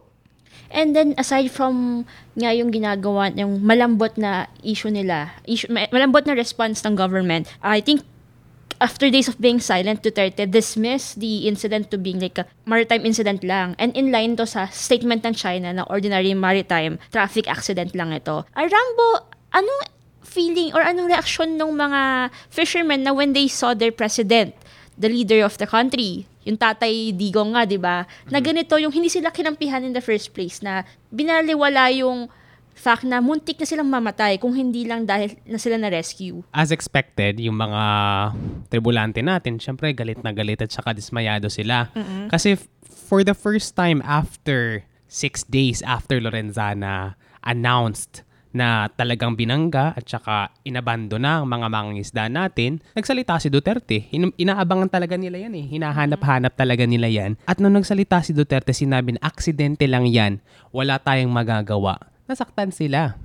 And 0.71 0.95
then 0.95 1.17
aside 1.19 1.51
from 1.51 2.05
nga 2.37 2.53
yung 2.53 2.71
ginagawa 2.71 3.33
yung 3.35 3.59
malambot 3.59 4.15
na 4.15 4.47
issue 4.63 4.93
nila, 4.93 5.35
issue, 5.43 5.67
ma- 5.67 5.89
malambot 5.91 6.23
na 6.23 6.37
response 6.37 6.85
ng 6.87 6.95
government, 6.95 7.51
I 7.59 7.83
think 7.83 8.05
after 8.79 9.11
days 9.11 9.27
of 9.27 9.39
being 9.39 9.59
silent, 9.59 10.01
Duterte 10.01 10.49
dismissed 10.49 11.19
the 11.19 11.47
incident 11.47 11.91
to 11.91 11.97
being 11.99 12.19
like 12.19 12.39
a 12.39 12.47
maritime 12.65 13.05
incident 13.05 13.43
lang. 13.43 13.75
And 13.77 13.95
in 13.95 14.11
line 14.11 14.35
to 14.39 14.47
sa 14.47 14.67
statement 14.71 15.23
ng 15.27 15.35
China 15.35 15.71
na 15.71 15.83
ordinary 15.87 16.33
maritime 16.33 16.97
traffic 17.11 17.47
accident 17.47 17.93
lang 17.93 18.15
ito. 18.15 18.47
Ay, 18.55 18.71
Rambo, 18.71 19.27
anong 19.51 19.81
feeling 20.23 20.71
or 20.71 20.81
anong 20.81 21.11
reaction 21.11 21.59
ng 21.59 21.71
mga 21.75 22.31
fishermen 22.49 23.03
na 23.03 23.11
when 23.11 23.35
they 23.35 23.47
saw 23.51 23.75
their 23.75 23.91
president, 23.91 24.55
the 24.99 25.11
leader 25.11 25.43
of 25.43 25.59
the 25.59 25.67
country, 25.67 26.27
yung 26.47 26.59
tatay 26.59 27.11
Digong 27.15 27.55
nga, 27.55 27.67
di 27.67 27.79
ba? 27.79 28.07
Na 28.31 28.39
ganito 28.39 28.79
yung 28.79 28.91
hindi 28.91 29.11
sila 29.11 29.31
kinampihan 29.31 29.83
in 29.83 29.91
the 29.91 30.03
first 30.03 30.31
place 30.31 30.63
na 30.63 30.87
binaliwala 31.11 31.91
yung 31.91 32.31
fact 32.79 33.03
na 33.03 33.19
muntik 33.19 33.59
na 33.59 33.67
silang 33.67 33.91
mamatay 33.91 34.39
kung 34.39 34.55
hindi 34.55 34.87
lang 34.87 35.03
dahil 35.03 35.35
na 35.43 35.59
sila 35.59 35.75
na-rescue. 35.75 36.39
As 36.55 36.71
expected, 36.71 37.35
yung 37.37 37.59
mga 37.59 37.83
tribulante 38.71 39.19
natin, 39.19 39.59
syempre 39.59 39.91
galit 39.91 40.23
na 40.23 40.31
galit 40.31 40.63
at 40.63 40.71
saka 40.71 40.95
dismayado 40.95 41.51
sila. 41.51 41.91
Kasi 42.31 42.55
f- 42.55 42.71
for 42.87 43.27
the 43.27 43.35
first 43.35 43.75
time 43.75 43.99
after 44.07 44.87
six 45.11 45.43
days 45.43 45.83
after 45.83 46.23
Lorenzana 46.23 47.19
announced 47.43 48.23
na 48.49 48.89
talagang 48.89 49.37
binangga 49.37 49.93
at 49.93 50.09
saka 50.09 50.49
inabando 50.65 51.21
na 51.21 51.37
ang 51.41 51.45
mga 51.45 51.67
mangingisda 51.69 52.25
natin, 52.33 52.81
nagsalita 52.97 53.37
si 53.37 53.53
Duterte. 53.53 54.09
In- 54.09 54.33
inaabangan 54.41 54.89
talaga 54.89 55.13
nila 55.21 55.37
yan 55.37 55.53
eh. 55.53 55.65
Hinahanap-hanap 55.69 56.57
talaga 56.57 56.81
nila 56.89 57.05
yan. 57.05 57.37
At 57.45 57.61
nung 57.61 57.77
nagsalita 57.77 58.25
si 58.25 58.33
Duterte, 58.33 58.73
sinabi 58.73 59.13
na 59.17 59.21
aksidente 59.21 59.85
lang 59.85 60.09
yan. 60.09 60.41
Wala 60.73 60.97
tayong 60.97 61.29
magagawa. 61.29 62.01
Nasaktan 62.29 62.69
sila 62.69 63.17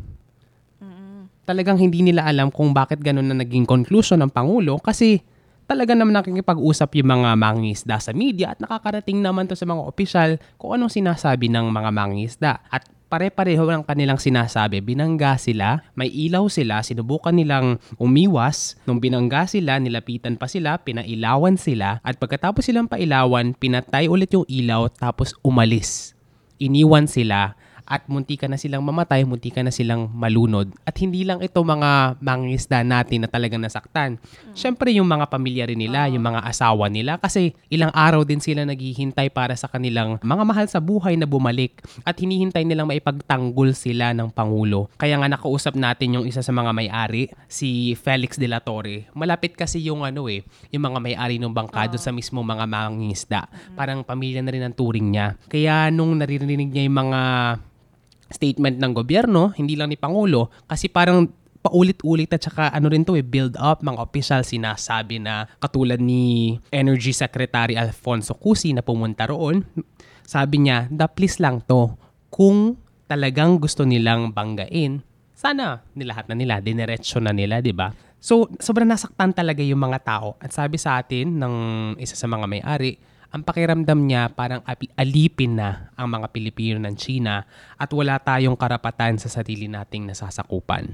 talagang 1.44 1.76
hindi 1.76 2.00
nila 2.00 2.24
alam 2.24 2.48
kung 2.48 2.72
bakit 2.72 3.00
ganun 3.00 3.28
na 3.28 3.36
naging 3.36 3.68
conclusion 3.68 4.20
ng 4.24 4.32
Pangulo 4.32 4.80
kasi 4.80 5.20
talaga 5.64 5.96
naman 5.96 6.16
nakikipag-usap 6.16 7.00
yung 7.00 7.08
mga 7.20 7.30
mangingisda 7.36 7.96
sa 8.00 8.12
media 8.12 8.52
at 8.52 8.58
nakakarating 8.60 9.20
naman 9.20 9.48
to 9.48 9.56
sa 9.56 9.68
mga 9.68 9.80
opisyal 9.80 10.30
kung 10.60 10.76
anong 10.76 10.92
sinasabi 10.92 11.48
ng 11.48 11.72
mga 11.72 11.90
mangingisda. 11.92 12.52
At 12.68 12.84
pare-pareho 13.08 13.64
ang 13.70 13.84
kanilang 13.86 14.20
sinasabi. 14.20 14.84
Binangga 14.84 15.40
sila, 15.40 15.80
may 15.96 16.10
ilaw 16.10 16.50
sila, 16.52 16.84
sinubukan 16.84 17.32
nilang 17.32 17.80
umiwas. 17.96 18.76
Nung 18.84 19.00
binangga 19.00 19.48
sila, 19.48 19.80
nilapitan 19.80 20.36
pa 20.36 20.50
sila, 20.50 20.76
pinailawan 20.82 21.56
sila. 21.56 22.02
At 22.04 22.20
pagkatapos 22.20 22.66
silang 22.66 22.90
pailawan, 22.90 23.56
pinatay 23.56 24.10
ulit 24.10 24.34
yung 24.36 24.44
ilaw 24.50 24.90
tapos 24.92 25.32
umalis. 25.40 26.12
Iniwan 26.60 27.08
sila 27.08 27.56
at 27.84 28.08
munti 28.08 28.40
ka 28.40 28.48
na 28.48 28.56
silang 28.56 28.80
mamatay, 28.80 29.28
munti 29.28 29.52
ka 29.52 29.60
na 29.60 29.68
silang 29.68 30.08
malunod. 30.12 30.72
At 30.88 30.96
hindi 31.00 31.24
lang 31.24 31.44
ito 31.44 31.60
mga 31.60 32.16
mangingisda 32.20 32.80
natin 32.80 33.24
na 33.24 33.28
talagang 33.28 33.60
nasaktan. 33.60 34.16
Siyempre 34.56 34.92
yung 34.96 35.08
mga 35.08 35.28
pamilya 35.28 35.68
rin 35.68 35.80
nila, 35.80 36.08
yung 36.08 36.24
mga 36.24 36.44
asawa 36.48 36.88
nila 36.88 37.20
kasi 37.20 37.52
ilang 37.68 37.92
araw 37.92 38.24
din 38.24 38.40
sila 38.40 38.64
naghihintay 38.64 39.28
para 39.28 39.52
sa 39.52 39.68
kanilang 39.68 40.16
mga 40.24 40.44
mahal 40.48 40.66
sa 40.68 40.80
buhay 40.80 41.16
na 41.20 41.28
bumalik 41.28 41.84
at 42.08 42.16
hinihintay 42.16 42.64
nilang 42.64 42.88
maipagtanggol 42.88 43.76
sila 43.76 44.16
ng 44.16 44.32
Pangulo. 44.32 44.88
Kaya 44.96 45.20
nga 45.20 45.28
nakausap 45.28 45.76
natin 45.76 46.20
yung 46.20 46.26
isa 46.26 46.40
sa 46.40 46.52
mga 46.56 46.72
may-ari, 46.72 47.28
si 47.46 47.92
Felix 48.00 48.40
de 48.40 48.48
la 48.48 48.64
Torre. 48.64 49.12
Malapit 49.12 49.52
kasi 49.54 49.84
yung 49.84 50.08
ano 50.08 50.26
eh, 50.32 50.40
yung 50.72 50.88
mga 50.88 50.98
may-ari 51.04 51.36
ng 51.36 51.52
bangka 51.52 51.92
doon 51.92 52.00
sa 52.00 52.12
mismo 52.16 52.40
mga 52.40 52.64
mangingisda. 52.64 53.44
Parang 53.76 54.00
pamilya 54.00 54.40
na 54.40 54.52
rin 54.52 54.64
ang 54.64 54.72
turing 54.72 55.08
niya. 55.12 55.36
Kaya 55.52 55.92
nung 55.92 56.16
naririnig 56.16 56.72
niya 56.72 56.88
yung 56.88 56.98
mga 57.04 57.20
statement 58.34 58.82
ng 58.82 58.90
gobyerno, 58.90 59.54
hindi 59.54 59.78
lang 59.78 59.94
ni 59.94 59.98
Pangulo, 59.98 60.50
kasi 60.66 60.90
parang 60.90 61.30
paulit-ulit 61.64 62.28
at 62.34 62.44
saka 62.44 62.68
ano 62.74 62.92
rin 62.92 63.08
to 63.08 63.16
eh, 63.16 63.24
build 63.24 63.56
up 63.56 63.80
mga 63.80 63.96
official 63.96 64.42
sinasabi 64.44 65.16
na 65.16 65.48
katulad 65.56 65.96
ni 65.96 66.58
Energy 66.68 67.16
Secretary 67.16 67.72
Alfonso 67.72 68.36
Cusi 68.36 68.76
na 68.76 68.84
pumunta 68.84 69.24
roon, 69.24 69.64
sabi 70.28 70.68
niya, 70.68 70.90
da 70.92 71.08
please 71.08 71.40
lang 71.40 71.64
to, 71.64 71.96
kung 72.28 72.76
talagang 73.08 73.56
gusto 73.56 73.88
nilang 73.88 74.34
banggain, 74.34 75.00
sana 75.32 75.80
nilahat 75.96 76.28
na 76.28 76.36
nila, 76.36 76.60
dinerecho 76.60 77.16
na 77.20 77.32
nila, 77.32 77.64
di 77.64 77.72
ba? 77.72 77.92
So, 78.24 78.48
sobrang 78.56 78.88
nasaktan 78.88 79.36
talaga 79.36 79.60
yung 79.60 79.84
mga 79.84 80.00
tao. 80.00 80.40
At 80.40 80.48
sabi 80.56 80.80
sa 80.80 80.96
atin 80.96 81.36
ng 81.36 81.54
isa 82.00 82.16
sa 82.16 82.24
mga 82.24 82.48
may-ari, 82.48 82.96
ang 83.34 83.42
pakiramdam 83.42 83.98
niya 84.06 84.30
parang 84.30 84.62
alipin 84.94 85.58
na 85.58 85.90
ang 85.98 86.06
mga 86.06 86.30
Pilipino 86.30 86.78
ng 86.78 86.94
China 86.94 87.42
at 87.74 87.90
wala 87.90 88.22
tayong 88.22 88.54
karapatan 88.54 89.18
sa 89.18 89.26
sarili 89.26 89.66
nating 89.66 90.06
nasasakupan. 90.06 90.86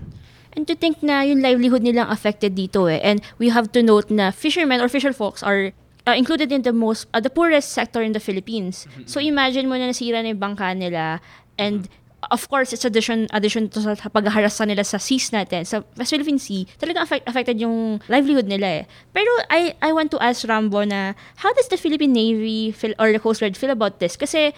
And 0.56 0.64
to 0.64 0.72
think 0.72 1.04
na 1.04 1.20
yung 1.20 1.44
livelihood 1.44 1.84
nilang 1.84 2.08
affected 2.08 2.56
dito 2.56 2.88
eh. 2.88 2.98
And 3.04 3.20
we 3.36 3.52
have 3.52 3.68
to 3.76 3.84
note 3.84 4.08
na 4.08 4.32
fishermen 4.32 4.80
or 4.80 4.88
fisher 4.88 5.12
folks 5.12 5.44
are 5.44 5.76
uh, 6.08 6.16
included 6.16 6.48
in 6.48 6.64
the 6.64 6.72
most, 6.72 7.12
uh, 7.12 7.20
the 7.20 7.28
poorest 7.28 7.76
sector 7.76 8.00
in 8.00 8.16
the 8.16 8.24
Philippines. 8.24 8.88
So 9.04 9.20
imagine 9.20 9.68
mo 9.68 9.76
na 9.76 9.92
nasira 9.92 10.24
na 10.24 10.32
yung 10.32 10.40
bangka 10.40 10.72
nila 10.72 11.20
and 11.60 11.92
of 12.28 12.48
course, 12.48 12.72
it's 12.72 12.84
addition, 12.84 13.26
addition 13.32 13.68
to 13.70 13.80
sa 13.80 13.94
paghaharas 13.96 14.60
nila 14.66 14.84
sa 14.84 14.98
seas 14.98 15.32
natin, 15.32 15.64
sa 15.64 15.82
West 15.96 16.10
Philippine 16.10 16.38
Sea, 16.38 16.66
talagang 16.76 17.02
affect, 17.02 17.28
affected 17.28 17.60
yung 17.60 18.00
livelihood 18.08 18.46
nila 18.46 18.84
eh. 18.84 18.84
Pero 19.12 19.30
I, 19.48 19.72
I 19.80 19.92
want 19.92 20.10
to 20.12 20.18
ask 20.20 20.46
Rambo 20.46 20.84
na, 20.84 21.14
how 21.36 21.52
does 21.54 21.68
the 21.68 21.76
Philippine 21.76 22.12
Navy 22.12 22.72
feel, 22.72 22.92
or 22.98 23.12
the 23.12 23.18
Coast 23.18 23.40
Guard 23.40 23.56
feel 23.56 23.70
about 23.70 23.98
this? 23.98 24.16
Kasi, 24.16 24.52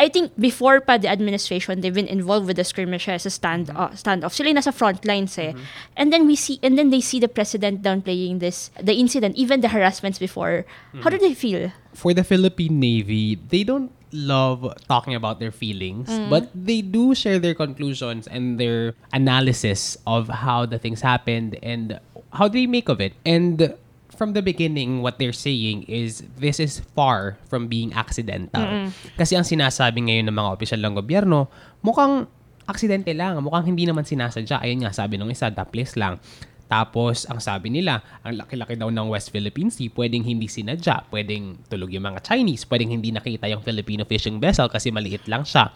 I 0.00 0.08
think 0.08 0.32
before 0.40 0.80
pa 0.80 0.96
the 0.96 1.12
administration, 1.12 1.84
they've 1.84 1.92
been 1.92 2.08
involved 2.08 2.48
with 2.48 2.56
the 2.56 2.64
skirmishes, 2.64 3.22
sa 3.22 3.28
stand 3.28 3.68
uh, 3.68 3.92
standoff. 3.92 4.32
Sila 4.32 4.48
nasa 4.56 4.72
front 4.72 5.04
lines 5.04 5.36
eh. 5.36 5.52
And 5.92 6.08
then 6.08 6.24
we 6.26 6.40
see, 6.40 6.56
and 6.64 6.80
then 6.80 6.88
they 6.88 7.04
see 7.04 7.20
the 7.20 7.28
president 7.28 7.84
downplaying 7.84 8.40
this, 8.40 8.72
the 8.80 8.96
incident, 8.96 9.36
even 9.36 9.60
the 9.60 9.68
harassments 9.68 10.18
before. 10.18 10.64
How 11.04 11.12
do 11.12 11.18
they 11.20 11.36
feel? 11.36 11.68
For 11.92 12.16
the 12.16 12.24
Philippine 12.24 12.80
Navy, 12.80 13.36
they 13.36 13.60
don't 13.60 13.92
love 14.12 14.66
talking 14.88 15.14
about 15.14 15.38
their 15.38 15.52
feelings, 15.52 16.10
but 16.28 16.50
they 16.54 16.82
do 16.82 17.14
share 17.14 17.38
their 17.38 17.54
conclusions 17.54 18.26
and 18.26 18.58
their 18.58 18.94
analysis 19.12 19.96
of 20.06 20.28
how 20.28 20.66
the 20.66 20.78
things 20.78 21.00
happened 21.00 21.58
and 21.62 21.98
how 22.34 22.48
they 22.48 22.66
make 22.66 22.88
of 22.88 23.00
it. 23.00 23.14
And 23.24 23.74
from 24.10 24.34
the 24.36 24.42
beginning, 24.42 25.00
what 25.00 25.18
they're 25.18 25.32
saying 25.32 25.88
is 25.88 26.22
this 26.36 26.60
is 26.60 26.84
far 26.92 27.38
from 27.48 27.72
being 27.72 27.94
accidental. 27.94 28.92
Kasi 29.16 29.32
ang 29.38 29.48
sinasabi 29.48 30.04
ngayon 30.04 30.28
ng 30.28 30.36
mga 30.36 30.50
opisyal 30.52 30.80
ng 30.84 30.94
gobyerno, 30.98 31.48
mukhang 31.80 32.28
aksidente 32.68 33.16
lang, 33.16 33.40
mukhang 33.42 33.66
hindi 33.74 33.88
naman 33.88 34.04
sinasadya. 34.04 34.62
Ayun 34.62 34.86
nga, 34.86 34.92
sabi 34.94 35.16
ng 35.18 35.32
isa, 35.32 35.50
daples 35.50 35.96
lang. 35.96 36.20
Tapos, 36.70 37.26
ang 37.26 37.42
sabi 37.42 37.66
nila, 37.66 37.98
ang 38.22 38.38
laki-laki 38.38 38.78
daw 38.78 38.94
ng 38.94 39.10
West 39.10 39.34
Philippine 39.34 39.74
Sea, 39.74 39.90
pwedeng 39.90 40.22
hindi 40.22 40.46
sinadya, 40.46 41.02
pwedeng 41.10 41.66
tulog 41.66 41.90
yung 41.90 42.06
mga 42.06 42.22
Chinese, 42.22 42.62
pwedeng 42.70 42.94
hindi 42.94 43.10
nakita 43.10 43.50
yung 43.50 43.58
Filipino 43.58 44.06
fishing 44.06 44.38
vessel 44.38 44.70
kasi 44.70 44.94
maliit 44.94 45.26
lang 45.26 45.42
siya. 45.42 45.74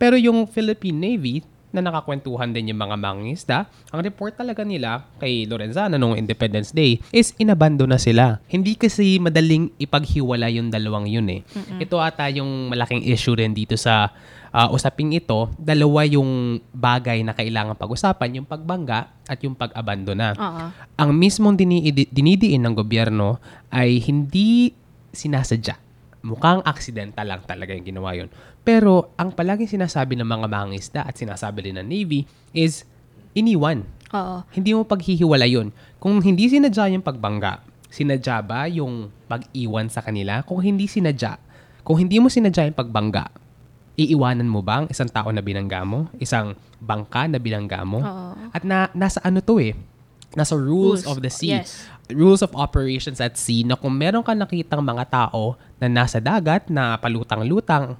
Pero 0.00 0.16
yung 0.16 0.48
Philippine 0.48 0.96
Navy, 0.96 1.44
na 1.70 1.80
nakakwentuhan 1.82 2.50
din 2.50 2.74
yung 2.74 2.82
mga 2.82 2.96
mangingisda, 2.98 3.58
ang 3.94 4.00
report 4.02 4.34
talaga 4.34 4.66
nila 4.66 5.06
kay 5.22 5.46
Lorenzana 5.46 5.96
noong 5.96 6.18
Independence 6.18 6.74
Day 6.74 6.98
is 7.14 7.30
inabando 7.38 7.86
na 7.86 7.98
sila. 7.98 8.42
Hindi 8.50 8.74
kasi 8.74 9.22
madaling 9.22 9.70
ipaghiwala 9.78 10.50
yung 10.50 10.68
dalawang 10.70 11.06
yun 11.06 11.30
eh. 11.30 11.40
Ito 11.78 12.02
ata 12.02 12.26
yung 12.30 12.70
malaking 12.74 13.06
issue 13.06 13.38
rin 13.38 13.54
dito 13.54 13.78
sa 13.78 14.10
ah, 14.50 14.68
usaping 14.70 15.14
ito. 15.14 15.50
Dalawa 15.56 16.02
yung 16.06 16.58
bagay 16.74 17.22
na 17.22 17.32
kailangan 17.34 17.78
pag-usapan, 17.78 18.42
yung 18.42 18.46
pagbangga 18.46 19.14
at 19.26 19.38
yung 19.46 19.54
pag-abandona. 19.54 20.34
Oo. 20.34 20.64
Ang 20.98 21.10
mismong 21.14 21.54
dini- 21.54 21.86
dinidiin 21.90 22.62
ng 22.66 22.74
gobyerno 22.74 23.38
ay 23.70 24.02
hindi 24.02 24.74
sinasadya. 25.14 25.78
Mukhang 26.20 26.60
aksidenta 26.68 27.24
lang 27.24 27.40
talaga 27.48 27.72
yung 27.72 27.86
ginawa 27.86 28.12
yun. 28.12 28.28
Pero 28.60 29.12
ang 29.16 29.32
palaging 29.32 29.80
sinasabi 29.80 30.14
ng 30.20 30.28
mga 30.28 30.46
mangisda 30.46 31.00
at 31.04 31.16
sinasabi 31.16 31.70
din 31.70 31.80
ng 31.80 31.86
Navy 31.86 32.28
is 32.52 32.84
iniwan. 33.32 33.86
Oo. 34.12 34.42
Hindi 34.52 34.74
mo 34.76 34.82
paghihiwala 34.84 35.46
yun. 35.46 35.72
Kung 36.02 36.20
hindi 36.20 36.50
sinadya 36.50 36.90
yung 36.92 37.04
pagbangga, 37.04 37.62
sinadya 37.88 38.42
ba 38.42 38.66
yung 38.68 39.08
pag-iwan 39.30 39.88
sa 39.88 40.02
kanila? 40.02 40.42
Kung 40.44 40.60
hindi 40.60 40.90
sinadya, 40.90 41.38
kung 41.86 41.96
hindi 41.98 42.20
mo 42.20 42.28
sinadya 42.28 42.68
yung 42.70 42.78
pagbangga, 42.78 43.30
iiwanan 44.00 44.48
mo 44.48 44.60
ba 44.64 44.84
ang 44.84 44.86
isang 44.88 45.08
tao 45.08 45.28
na 45.32 45.44
binangga 45.44 45.84
mo? 45.84 46.08
Isang 46.16 46.56
bangka 46.80 47.28
na 47.28 47.38
binangga 47.40 47.84
mo? 47.84 48.00
Oo. 48.00 48.32
At 48.52 48.64
na, 48.64 48.88
nasa 48.96 49.20
ano 49.24 49.40
to 49.44 49.60
eh? 49.60 49.76
Nasa 50.34 50.54
rules, 50.54 51.02
Rules. 51.02 51.10
of 51.10 51.16
the 51.20 51.30
sea. 51.32 51.58
Yes. 51.60 51.84
Rules 52.10 52.42
of 52.42 52.54
operations 52.54 53.18
at 53.22 53.38
sea 53.38 53.62
na 53.66 53.74
kung 53.78 53.94
meron 53.94 54.22
ka 54.22 54.34
nakitang 54.34 54.82
mga 54.82 55.10
tao 55.10 55.58
na 55.78 55.86
nasa 55.90 56.18
dagat 56.18 56.70
na 56.70 56.98
palutang-lutang, 56.98 57.98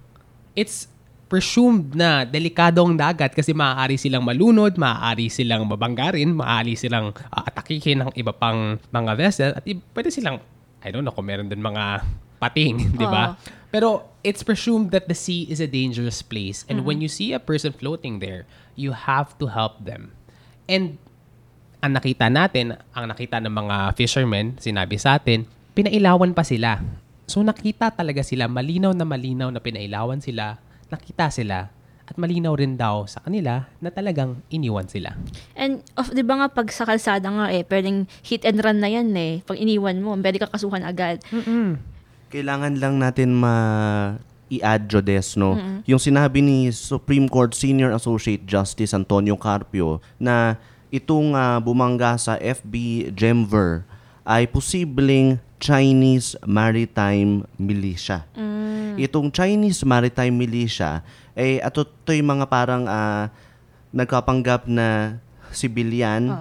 it's 0.54 0.90
presumed 1.30 1.94
na 1.94 2.26
delikado 2.26 2.82
ang 2.82 2.98
dagat 2.98 3.30
kasi 3.30 3.54
maaari 3.54 3.94
silang 3.94 4.26
malunod, 4.26 4.74
maaari 4.74 5.30
silang 5.30 5.62
mabanggarin, 5.62 6.34
maaari 6.34 6.74
silang 6.74 7.14
uh, 7.14 7.42
atakihin 7.46 8.02
ng 8.02 8.10
iba 8.18 8.34
pang 8.34 8.82
mga 8.90 9.12
vessel 9.14 9.50
at 9.54 9.62
i- 9.62 9.78
pwede 9.94 10.10
silang, 10.10 10.42
I 10.82 10.90
don't 10.90 11.06
know 11.06 11.14
kung 11.14 11.30
meron 11.30 11.46
din 11.46 11.62
mga 11.62 12.02
pating, 12.42 12.90
di 12.98 13.06
ba? 13.06 13.38
Pero 13.70 14.10
it's 14.26 14.42
presumed 14.42 14.90
that 14.90 15.06
the 15.06 15.14
sea 15.14 15.46
is 15.46 15.62
a 15.62 15.70
dangerous 15.70 16.18
place 16.18 16.66
and 16.66 16.82
when 16.82 16.98
you 16.98 17.06
see 17.06 17.30
a 17.30 17.38
person 17.38 17.70
floating 17.70 18.18
there, 18.18 18.42
you 18.74 18.90
have 18.90 19.38
to 19.38 19.46
help 19.46 19.78
them. 19.86 20.10
And 20.66 20.98
ang 21.78 21.94
nakita 21.94 22.26
natin, 22.26 22.74
ang 22.90 23.06
nakita 23.06 23.38
ng 23.38 23.54
mga 23.54 23.94
fishermen, 23.94 24.58
sinabi 24.58 24.98
sa 24.98 25.16
atin, 25.16 25.46
pinailawan 25.78 26.34
pa 26.34 26.42
sila. 26.42 26.82
So 27.30 27.46
nakita 27.46 27.94
talaga 27.94 28.26
sila, 28.26 28.50
malinaw 28.50 28.90
na 28.90 29.06
malinaw 29.06 29.54
na 29.54 29.62
pinailawan 29.62 30.18
sila, 30.18 30.58
nakita 30.90 31.30
sila, 31.30 31.70
at 32.02 32.18
malinaw 32.18 32.58
rin 32.58 32.74
daw 32.74 33.06
sa 33.06 33.22
kanila 33.22 33.70
na 33.78 33.94
talagang 33.94 34.42
iniwan 34.50 34.90
sila. 34.90 35.14
And 35.54 35.86
of, 35.94 36.10
di 36.10 36.26
ba 36.26 36.42
nga 36.42 36.50
pag 36.50 36.74
sa 36.74 36.82
kalsada 36.82 37.30
nga 37.30 37.46
eh, 37.54 37.62
pwedeng 37.70 38.10
hit 38.26 38.42
and 38.42 38.58
run 38.58 38.82
na 38.82 38.90
yan 38.90 39.14
eh. 39.14 39.46
Pag 39.46 39.62
iniwan 39.62 40.02
mo, 40.02 40.10
pwede 40.18 40.42
ka 40.42 40.50
kasuhan 40.50 40.82
agad. 40.82 41.22
Kailangan 42.34 42.82
lang 42.82 42.98
natin 42.98 43.30
ma 43.38 43.54
i-add 44.50 44.90
Jodes, 44.90 45.38
no? 45.38 45.54
Yung 45.86 46.02
sinabi 46.02 46.42
ni 46.42 46.74
Supreme 46.74 47.30
Court 47.30 47.54
Senior 47.54 47.94
Associate 47.94 48.42
Justice 48.42 48.90
Antonio 48.90 49.38
Carpio 49.38 50.02
na 50.18 50.58
itong 50.90 51.38
ah, 51.38 51.62
bumangga 51.62 52.18
sa 52.18 52.34
FB 52.34 53.06
Gemver 53.14 53.86
ay 54.26 54.50
posibleng 54.50 55.38
Chinese 55.60 56.34
Maritime 56.48 57.44
Militia. 57.60 58.24
Itong 58.96 59.28
Chinese 59.30 59.84
Maritime 59.84 60.32
Militia, 60.34 61.04
eh, 61.36 61.60
ato 61.60 61.84
ito 61.84 62.10
yung 62.16 62.40
mga 62.40 62.46
parang 62.50 62.88
ah, 62.88 63.30
nagkapanggap 63.94 64.66
na 64.66 65.20
sibilyan 65.54 66.32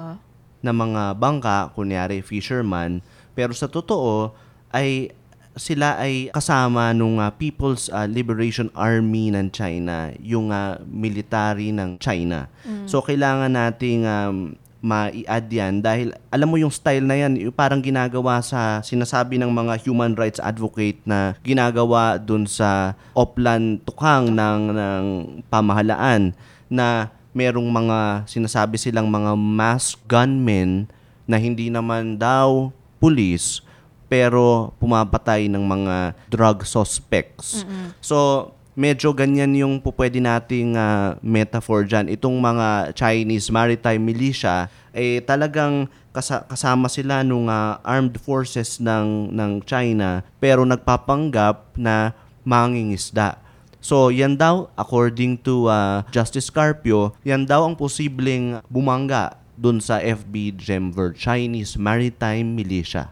na 0.59 0.71
mga 0.71 1.15
bangka, 1.19 1.71
kunyari 1.75 2.23
fisherman, 2.25 3.03
pero 3.37 3.53
sa 3.53 3.69
totoo 3.69 4.33
ay 4.73 5.13
sila 5.59 5.99
ay 5.99 6.31
kasama 6.31 6.95
nung 6.95 7.19
ah, 7.19 7.35
People's 7.35 7.91
ah, 7.91 8.07
Liberation 8.07 8.71
Army 8.73 9.29
ng 9.35 9.51
China, 9.51 10.15
yung 10.23 10.49
ah, 10.55 10.79
military 10.87 11.75
ng 11.75 11.99
China. 11.99 12.47
So 12.87 13.03
kailangan 13.03 13.53
nating 13.53 14.07
um, 14.07 14.55
ma-add 14.79 15.47
yan 15.51 15.83
dahil 15.83 16.15
alam 16.31 16.47
mo 16.47 16.55
yung 16.55 16.71
style 16.71 17.03
na 17.03 17.19
yan, 17.19 17.35
yung 17.35 17.55
parang 17.55 17.83
ginagawa 17.83 18.39
sa 18.39 18.79
sinasabi 18.79 19.35
ng 19.35 19.51
mga 19.51 19.83
human 19.83 20.15
rights 20.15 20.39
advocate 20.39 20.99
na 21.03 21.35
ginagawa 21.43 22.15
dun 22.15 22.47
sa 22.47 22.95
Oplan 23.11 23.83
Tukang 23.83 24.31
ng, 24.31 24.61
ng 24.71 25.05
pamahalaan 25.51 26.31
na 26.71 27.11
merong 27.35 27.67
mga 27.67 28.25
sinasabi 28.25 28.79
silang 28.79 29.11
mga 29.11 29.35
mass 29.35 29.99
gunmen 30.07 30.87
na 31.29 31.37
hindi 31.37 31.69
naman 31.69 32.17
daw 32.17 32.73
pulis 32.97 33.61
pero 34.09 34.73
pumapatay 34.81 35.45
ng 35.45 35.61
mga 35.61 35.95
drug 36.33 36.65
suspects. 36.65 37.61
So, 38.01 38.49
medyo 38.79 39.11
ganyan 39.11 39.51
yung 39.51 39.83
po 39.83 39.91
pwede 39.91 40.23
nating 40.23 40.79
ah, 40.79 41.19
metaphor 41.19 41.83
dyan. 41.83 42.07
Itong 42.07 42.39
mga 42.39 42.95
Chinese 42.95 43.51
maritime 43.51 43.99
militia, 43.99 44.71
eh 44.95 45.19
talagang 45.19 45.91
kasa- 46.15 46.47
kasama 46.47 46.87
sila 46.87 47.19
nung 47.19 47.51
ah, 47.51 47.83
armed 47.83 48.15
forces 48.23 48.79
ng, 48.79 49.35
ng 49.35 49.51
China 49.67 50.23
pero 50.39 50.63
nagpapanggap 50.63 51.75
na 51.75 52.15
mangingisda. 52.47 53.35
So, 53.79 54.11
yan 54.11 54.39
daw, 54.39 54.71
according 54.79 55.43
to 55.43 55.67
ah, 55.67 56.07
Justice 56.07 56.47
Carpio, 56.47 57.11
yan 57.27 57.43
daw 57.43 57.67
ang 57.67 57.75
posibleng 57.75 58.63
bumangga 58.71 59.35
dun 59.59 59.83
sa 59.83 59.99
FB 59.99 60.55
Gemver, 60.55 61.11
Chinese 61.11 61.75
Maritime 61.75 62.47
Militia. 62.47 63.11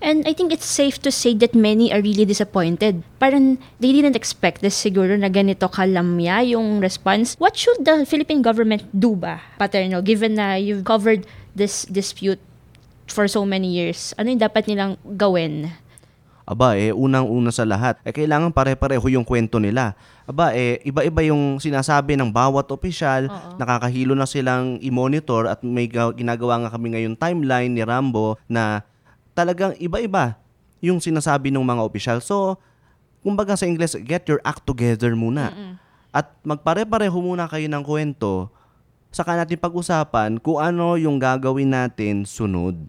And 0.00 0.28
I 0.28 0.36
think 0.36 0.52
it's 0.52 0.68
safe 0.68 1.00
to 1.02 1.10
say 1.10 1.32
that 1.40 1.56
many 1.56 1.88
are 1.88 2.04
really 2.04 2.28
disappointed. 2.28 3.00
Parang 3.16 3.56
they 3.80 3.92
didn't 3.96 4.16
expect 4.16 4.60
this 4.60 4.76
siguro 4.76 5.16
na 5.16 5.32
ganito 5.32 5.68
kalamya 5.72 6.44
yung 6.44 6.84
response. 6.84 7.34
What 7.40 7.56
should 7.56 7.80
the 7.80 8.04
Philippine 8.04 8.44
government 8.44 8.84
do 8.92 9.16
ba, 9.16 9.40
Paterno, 9.56 10.04
given 10.04 10.36
na 10.36 10.60
you've 10.60 10.84
covered 10.84 11.24
this 11.56 11.88
dispute 11.88 12.40
for 13.08 13.24
so 13.24 13.48
many 13.48 13.72
years? 13.72 14.12
Ano 14.20 14.36
yung 14.36 14.42
dapat 14.42 14.68
nilang 14.68 15.00
gawin? 15.16 15.72
Aba, 16.46 16.78
eh, 16.78 16.94
unang-una 16.94 17.50
sa 17.50 17.66
lahat, 17.66 17.98
eh, 18.06 18.14
kailangan 18.14 18.54
pare-pareho 18.54 19.02
yung 19.10 19.26
kwento 19.26 19.58
nila. 19.58 19.98
Aba, 20.30 20.54
eh, 20.54 20.78
iba-iba 20.86 21.26
yung 21.26 21.58
sinasabi 21.58 22.14
ng 22.14 22.30
bawat 22.30 22.70
opisyal, 22.70 23.26
nakakahilo 23.58 24.14
na 24.14 24.30
silang 24.30 24.78
i-monitor 24.78 25.50
at 25.50 25.66
may 25.66 25.90
ga- 25.90 26.14
ginagawa 26.14 26.62
nga 26.62 26.78
kami 26.78 26.94
ngayon 26.94 27.18
timeline 27.18 27.74
ni 27.74 27.82
Rambo 27.82 28.38
na 28.46 28.86
talagang 29.36 29.76
iba-iba 29.76 30.40
yung 30.80 30.96
sinasabi 30.96 31.52
ng 31.52 31.60
mga 31.60 31.84
opisyal. 31.84 32.18
So, 32.24 32.56
kumbaga 33.20 33.52
sa 33.52 33.68
English, 33.68 34.00
get 34.08 34.24
your 34.24 34.40
act 34.40 34.64
together 34.64 35.12
muna. 35.12 35.52
At 36.08 36.32
magpare-pareho 36.40 37.20
muna 37.20 37.44
kayo 37.44 37.68
ng 37.68 37.84
kwento, 37.84 38.48
saka 39.12 39.36
natin 39.36 39.60
pag-usapan 39.60 40.40
kung 40.40 40.56
ano 40.56 40.96
yung 40.96 41.20
gagawin 41.20 41.68
natin 41.68 42.24
sunod. 42.24 42.80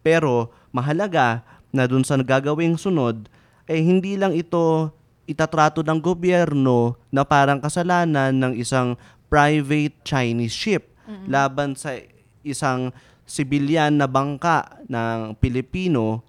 Pero 0.00 0.48
mahalaga 0.72 1.44
na 1.68 1.84
dun 1.84 2.00
sa 2.00 2.16
gagawing 2.16 2.80
sunod, 2.80 3.28
eh 3.68 3.84
hindi 3.84 4.16
lang 4.16 4.32
ito 4.32 4.88
itatrato 5.28 5.84
ng 5.84 6.00
gobyerno 6.00 6.96
na 7.12 7.20
parang 7.20 7.60
kasalanan 7.60 8.32
ng 8.32 8.56
isang 8.56 8.96
private 9.28 9.92
Chinese 10.00 10.56
ship 10.56 10.88
laban 11.28 11.76
sa 11.76 12.00
isang 12.40 12.88
sibilyan 13.28 14.00
na 14.00 14.08
bangka 14.08 14.80
ng 14.88 15.36
Pilipino 15.36 16.24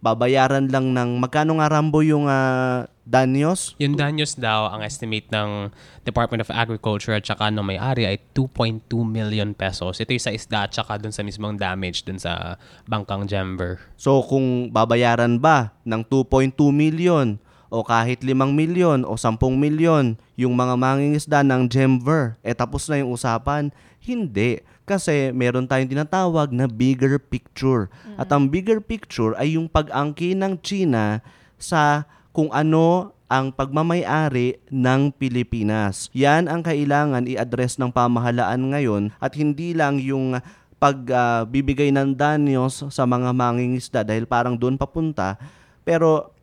babayaran 0.00 0.68
lang 0.72 0.96
ng 0.96 1.20
magkano 1.20 1.60
nga 1.60 1.68
Rambo 1.68 2.00
yung 2.00 2.24
ah, 2.24 2.88
danyos? 3.04 3.76
Yung 3.76 4.00
danyos 4.00 4.32
daw, 4.32 4.72
ang 4.72 4.80
estimate 4.80 5.28
ng 5.28 5.68
Department 6.08 6.40
of 6.40 6.50
Agriculture 6.52 7.12
at 7.12 7.24
saka 7.24 7.52
ng 7.52 7.60
may-ari 7.60 8.08
ay 8.08 8.16
2.2 8.32 8.80
million 9.04 9.52
pesos. 9.52 10.00
Ito 10.00 10.16
yung 10.16 10.24
sa 10.24 10.32
isda 10.32 10.58
at 10.66 10.72
saka 10.72 10.96
dun 10.96 11.12
sa 11.12 11.20
mismong 11.20 11.60
damage 11.60 12.08
dun 12.08 12.16
sa 12.16 12.56
bangkang 12.88 13.28
Jember. 13.28 13.76
So 14.00 14.24
kung 14.24 14.72
babayaran 14.72 15.36
ba 15.36 15.76
ng 15.84 16.00
2.2 16.08 16.56
million 16.72 17.36
o 17.70 17.86
kahit 17.86 18.24
5 18.24 18.34
milyon 18.50 19.06
o 19.06 19.14
10 19.14 19.36
milyon 19.38 20.18
yung 20.34 20.54
mga 20.56 20.74
mangingisda 20.74 21.44
ng 21.44 21.68
Gemver, 21.70 22.40
eh 22.40 22.56
tapos 22.56 22.88
na 22.88 22.98
yung 22.98 23.14
usapan? 23.14 23.70
Hindi. 24.00 24.64
Kasi 24.90 25.30
meron 25.30 25.70
tayong 25.70 25.94
tinatawag 25.94 26.50
na 26.50 26.66
bigger 26.66 27.22
picture. 27.22 27.86
At 28.18 28.34
ang 28.34 28.50
bigger 28.50 28.82
picture 28.82 29.38
ay 29.38 29.54
yung 29.54 29.70
pag-angkin 29.70 30.42
ng 30.42 30.58
China 30.58 31.22
sa 31.62 32.10
kung 32.34 32.50
ano 32.50 33.14
ang 33.30 33.54
pagmamayari 33.54 34.58
ng 34.74 35.14
Pilipinas. 35.14 36.10
Yan 36.10 36.50
ang 36.50 36.66
kailangan 36.66 37.30
i-address 37.30 37.78
ng 37.78 37.94
pamahalaan 37.94 38.74
ngayon 38.74 39.14
at 39.22 39.38
hindi 39.38 39.70
lang 39.70 40.02
yung 40.02 40.42
pagbibigay 40.82 41.94
ng 41.94 42.18
danyos 42.18 42.82
sa 42.90 43.06
mga 43.06 43.30
mangingisda 43.30 44.02
dahil 44.02 44.26
parang 44.26 44.58
doon 44.58 44.74
papunta. 44.74 45.38
Pero 45.86 46.34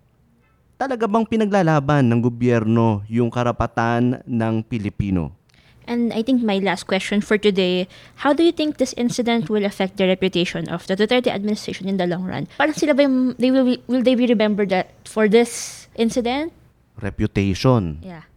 talaga 0.79 1.03
bang 1.03 1.27
pinaglalaban 1.27 2.07
ng 2.07 2.23
gobyerno 2.23 3.03
yung 3.11 3.27
karapatan 3.27 4.23
ng 4.23 4.63
Pilipino? 4.63 5.36
And 5.87 6.11
I 6.11 6.21
think 6.21 6.43
my 6.43 6.59
last 6.59 6.83
question 6.83 7.23
for 7.23 7.39
today, 7.39 7.87
how 8.27 8.35
do 8.35 8.43
you 8.43 8.51
think 8.51 8.77
this 8.77 8.93
incident 8.99 9.49
will 9.49 9.63
affect 9.63 9.95
the 9.95 10.05
reputation 10.05 10.67
of 10.67 10.85
the 10.85 10.99
Duterte 10.99 11.31
administration 11.31 11.87
in 11.87 11.95
the 11.95 12.05
long 12.05 12.27
run? 12.27 12.47
Parang 12.59 12.75
sila 12.75 12.93
ba 12.93 13.07
yung, 13.07 13.39
they 13.39 13.49
will, 13.49 13.79
will 13.87 14.03
they 14.03 14.15
be 14.15 14.27
remembered 14.27 14.69
that 14.69 14.91
for 15.07 15.31
this 15.31 15.87
incident? 15.95 16.51
Reputation. 16.99 18.03
Yeah. 18.03 18.27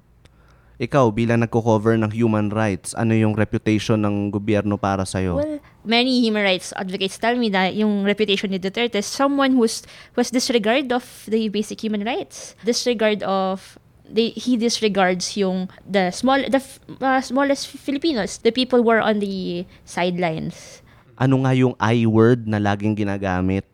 Ikaw 0.80 1.12
bilang 1.12 1.44
nagko-cover 1.44 1.92
ng 2.00 2.08
human 2.16 2.48
rights, 2.48 2.96
ano 2.96 3.12
yung 3.12 3.36
reputation 3.36 4.00
ng 4.00 4.32
gobyerno 4.32 4.80
para 4.80 5.04
sa'yo? 5.04 5.36
Well, 5.36 5.60
many 5.84 6.24
human 6.24 6.40
rights 6.40 6.72
advocates 6.72 7.20
tell 7.20 7.36
me 7.36 7.52
that 7.52 7.76
yung 7.76 8.06
reputation 8.06 8.48
ni 8.48 8.56
Duterte 8.56 8.96
is 8.96 9.04
someone 9.04 9.60
who's 9.60 9.84
was 10.16 10.32
disregard 10.32 10.88
of 10.88 11.04
the 11.28 11.52
basic 11.52 11.84
human 11.84 12.00
rights. 12.00 12.56
Disregard 12.64 13.20
of 13.26 13.76
they, 14.10 14.34
he 14.34 14.58
disregards 14.58 15.38
yung 15.38 15.70
the 15.86 16.10
small 16.10 16.42
the 16.50 16.60
uh, 17.00 17.22
smallest 17.22 17.70
Filipinos, 17.70 18.42
the 18.42 18.50
people 18.50 18.82
who 18.82 18.90
are 18.90 19.00
on 19.00 19.22
the 19.22 19.64
sidelines. 19.86 20.82
ano 21.20 21.44
nga 21.44 21.52
yung 21.52 21.76
I 21.76 22.08
word 22.08 22.48
na 22.48 22.56
laging 22.56 22.96
ginagamit 22.96 23.68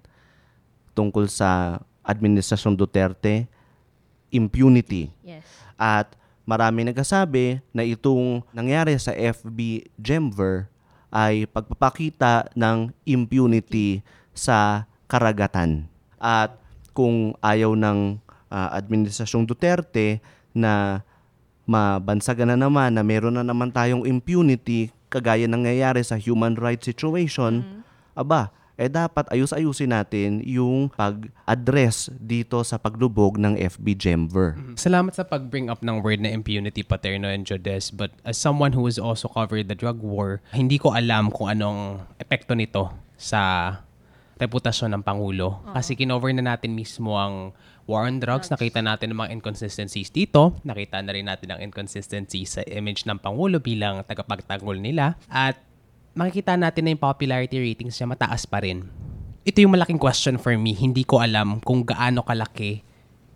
tungkol 0.99 1.31
sa 1.31 1.79
Administrasyon 2.03 2.75
Duterte? 2.75 3.47
Impunity. 4.35 5.15
Yes. 5.23 5.47
At 5.79 6.19
marami 6.43 6.83
nagsasabi 6.83 7.63
na 7.71 7.87
itong 7.87 8.43
nangyari 8.51 8.99
sa 8.99 9.15
FB 9.15 9.87
Gemver 9.95 10.67
ay 11.15 11.47
pagpapakita 11.47 12.51
ng 12.59 12.91
impunity 13.07 14.03
sa 14.35 14.91
karagatan. 15.07 15.87
At 16.19 16.59
kung 16.91 17.39
ayaw 17.39 17.79
ng 17.79 18.19
ah, 18.51 18.75
Administrasyong 18.75 19.47
Duterte 19.47 20.21
na 20.57 21.03
mabansagan 21.67 22.55
na 22.55 22.57
naman 22.57 22.95
na 22.95 23.03
meron 23.03 23.37
na 23.37 23.45
naman 23.45 23.75
tayong 23.75 24.07
impunity 24.07 24.95
kagaya 25.11 25.47
ng 25.47 25.63
nangyayari 25.63 26.03
sa 26.03 26.19
human 26.19 26.55
rights 26.59 26.87
situation, 26.87 27.83
aba, 28.15 28.55
eh 28.77 28.93
dapat 28.93 29.25
ayus-ayusin 29.33 29.89
natin 29.89 30.45
yung 30.45 30.93
pag-address 30.93 32.13
dito 32.21 32.61
sa 32.61 32.77
paglubog 32.77 33.41
ng 33.41 33.57
FB 33.57 33.87
Gemver. 33.97 34.53
Salamat 34.77 35.17
sa 35.17 35.25
pag-bring 35.25 35.73
up 35.73 35.81
ng 35.81 36.05
word 36.05 36.21
na 36.21 36.29
impunity, 36.29 36.85
Paterno 36.85 37.33
and 37.33 37.49
Jodes. 37.49 37.89
But 37.89 38.13
as 38.21 38.37
someone 38.37 38.77
who 38.77 38.85
has 38.85 39.01
also 39.01 39.33
covered 39.33 39.73
the 39.73 39.79
drug 39.79 40.05
war, 40.05 40.45
hindi 40.53 40.77
ko 40.77 40.93
alam 40.93 41.33
kung 41.33 41.49
anong 41.49 42.05
epekto 42.21 42.53
nito 42.53 42.93
sa 43.17 43.73
reputasyon 44.37 44.93
ng 44.93 45.03
Pangulo. 45.03 45.65
Kasi 45.73 45.97
kinover 45.97 46.29
na 46.37 46.45
natin 46.45 46.77
mismo 46.77 47.17
ang 47.17 47.57
war 47.87 48.05
on 48.05 48.19
drugs. 48.19 48.51
Nakita 48.51 48.83
natin 48.83 49.15
ang 49.15 49.27
mga 49.27 49.33
inconsistencies 49.39 50.11
dito. 50.11 50.59
Nakita 50.67 51.01
na 51.01 51.15
rin 51.15 51.27
natin 51.31 51.55
ang 51.55 51.61
inconsistencies 51.63 52.59
sa 52.59 52.63
image 52.67 53.07
ng 53.07 53.19
Pangulo 53.23 53.63
bilang 53.63 54.03
tagapagtanggol 54.03 54.77
nila. 54.79 55.15
At 55.31 55.57
makikita 56.19 56.59
natin 56.59 56.87
na 56.87 56.91
yung 56.93 57.03
popularity 57.03 57.57
ratings 57.63 57.97
niya 57.97 58.11
mataas 58.11 58.45
pa 58.45 58.61
rin. 58.61 58.85
Ito 59.47 59.63
yung 59.63 59.79
malaking 59.79 60.03
question 60.03 60.43
for 60.43 60.59
me. 60.59 60.75
Hindi 60.75 61.07
ko 61.07 61.23
alam 61.23 61.63
kung 61.63 61.87
gaano 61.87 62.27
kalaki 62.27 62.83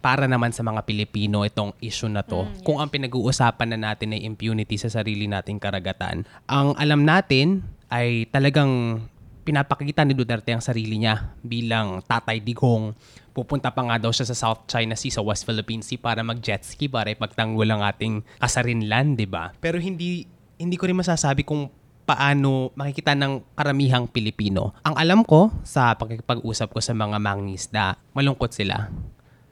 para 0.00 0.24
naman 0.26 0.50
sa 0.50 0.64
mga 0.64 0.82
Pilipino 0.82 1.46
itong 1.46 1.76
issue 1.78 2.10
na 2.10 2.26
to. 2.26 2.48
Kung 2.66 2.82
ang 2.82 2.90
pinag-uusapan 2.90 3.76
na 3.76 3.92
natin 3.92 4.16
ay 4.16 4.26
impunity 4.26 4.74
sa 4.80 4.90
sarili 4.90 5.30
nating 5.30 5.60
karagatan. 5.60 6.26
Ang 6.48 6.74
alam 6.74 7.06
natin 7.06 7.62
ay 7.92 8.26
talagang 8.32 9.04
pinapakita 9.44 10.02
ni 10.02 10.16
Duterte 10.16 10.56
ang 10.56 10.64
sarili 10.64 10.98
niya 10.98 11.36
bilang 11.44 12.00
tatay 12.04 12.40
digong. 12.40 12.96
Pupunta 13.40 13.72
pa 13.72 13.80
nga 13.88 13.96
daw 13.96 14.12
siya 14.12 14.28
sa 14.28 14.36
South 14.36 14.68
China 14.68 14.92
Sea, 14.92 15.08
sa 15.08 15.24
West 15.24 15.48
Philippine 15.48 15.80
Sea 15.80 15.96
para 15.96 16.20
mag-jet 16.20 16.60
ski 16.60 16.92
para 16.92 17.08
ipagtanggol 17.08 17.64
ang 17.72 17.80
ating 17.80 18.20
kasarinlan, 18.36 19.16
di 19.16 19.24
ba? 19.24 19.56
Pero 19.64 19.80
hindi 19.80 20.28
hindi 20.60 20.76
ko 20.76 20.84
rin 20.84 21.00
masasabi 21.00 21.40
kung 21.48 21.72
paano 22.04 22.68
makikita 22.76 23.16
ng 23.16 23.56
karamihang 23.56 24.04
Pilipino. 24.12 24.76
Ang 24.84 24.92
alam 25.00 25.20
ko 25.24 25.48
sa 25.64 25.96
pagkikipag-usap 25.96 26.68
ko 26.68 26.84
sa 26.84 26.92
mga 26.92 27.16
mangingisda, 27.16 27.96
malungkot 28.12 28.52
sila. 28.52 28.92